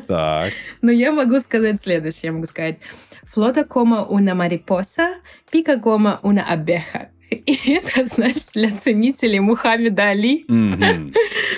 Так. 0.07 0.51
Но 0.81 0.91
я 0.91 1.11
могу 1.11 1.39
сказать 1.39 1.81
следующее. 1.81 2.27
Я 2.27 2.31
могу 2.33 2.45
сказать 2.45 2.77
«Flota 3.23 3.67
como 3.67 4.07
una 4.09 4.35
mariposa, 4.35 5.15
pica 5.51 5.81
como 5.81 6.19
una 6.23 6.43
abeja». 6.47 7.09
И 7.29 7.73
это, 7.73 8.05
значит, 8.05 8.51
для 8.53 8.71
ценителей 8.71 9.39
Мухаммеда 9.39 10.09
Али. 10.09 10.45
Mm-hmm. 10.47 11.13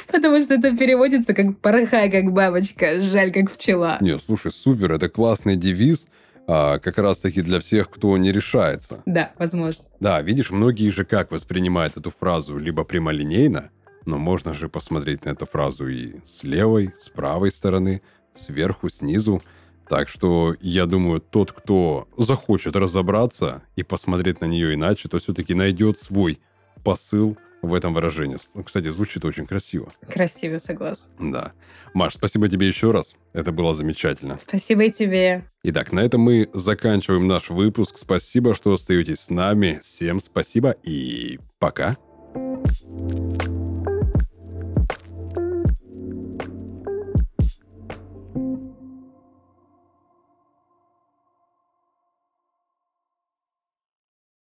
Потому 0.07 0.41
что 0.41 0.55
это 0.55 0.75
переводится 0.75 1.33
как 1.33 1.57
«порыхай, 1.59 2.09
как 2.09 2.31
бабочка, 2.31 2.99
жаль, 2.99 3.31
как 3.31 3.51
пчела». 3.51 3.97
Не, 4.01 4.17
слушай, 4.17 4.51
супер, 4.51 4.93
это 4.93 5.09
классный 5.09 5.55
девиз. 5.55 6.07
А, 6.51 6.79
как 6.79 6.97
раз-таки 6.97 7.43
для 7.43 7.59
всех, 7.59 7.91
кто 7.91 8.17
не 8.17 8.31
решается. 8.31 9.03
Да, 9.05 9.31
возможно. 9.37 9.85
Да, 9.99 10.19
видишь, 10.23 10.49
многие 10.49 10.89
же 10.89 11.05
как 11.05 11.29
воспринимают 11.29 11.95
эту 11.95 12.09
фразу 12.09 12.57
либо 12.57 12.83
прямолинейно, 12.83 13.69
но 14.05 14.17
можно 14.17 14.55
же 14.55 14.67
посмотреть 14.67 15.25
на 15.25 15.29
эту 15.29 15.45
фразу 15.45 15.87
и 15.87 16.15
с 16.25 16.43
левой, 16.43 16.91
с 16.97 17.07
правой 17.09 17.51
стороны, 17.51 18.01
сверху, 18.33 18.89
снизу. 18.89 19.43
Так 19.89 20.07
что 20.07 20.55
я 20.61 20.85
думаю, 20.85 21.19
тот, 21.19 21.51
кто 21.51 22.07
захочет 22.15 22.75
разобраться 22.75 23.63
и 23.75 23.81
посмотреть 23.81 24.39
на 24.39 24.45
нее 24.45 24.75
иначе, 24.75 25.09
то 25.09 25.17
все-таки 25.17 25.55
найдет 25.55 25.97
свой 25.97 26.39
посыл 26.83 27.37
в 27.61 27.73
этом 27.73 27.93
выражении. 27.93 28.37
Кстати, 28.63 28.89
звучит 28.89 29.25
очень 29.25 29.45
красиво. 29.45 29.91
Красиво, 30.07 30.59
согласна. 30.59 31.13
Да. 31.19 31.51
Маш, 31.93 32.13
спасибо 32.13 32.47
тебе 32.47 32.67
еще 32.67 32.91
раз. 32.91 33.15
Это 33.33 33.51
было 33.51 33.73
замечательно. 33.73 34.37
Спасибо 34.37 34.83
и 34.83 34.91
тебе. 34.91 35.43
Итак, 35.63 35.91
на 35.91 35.99
этом 35.99 36.21
мы 36.21 36.49
заканчиваем 36.53 37.27
наш 37.27 37.49
выпуск. 37.49 37.97
Спасибо, 37.97 38.53
что 38.53 38.73
остаетесь 38.73 39.21
с 39.21 39.29
нами. 39.29 39.79
Всем 39.83 40.19
спасибо 40.19 40.75
и 40.83 41.39
пока. 41.57 41.97
thank 42.31 43.43
you 43.43 43.48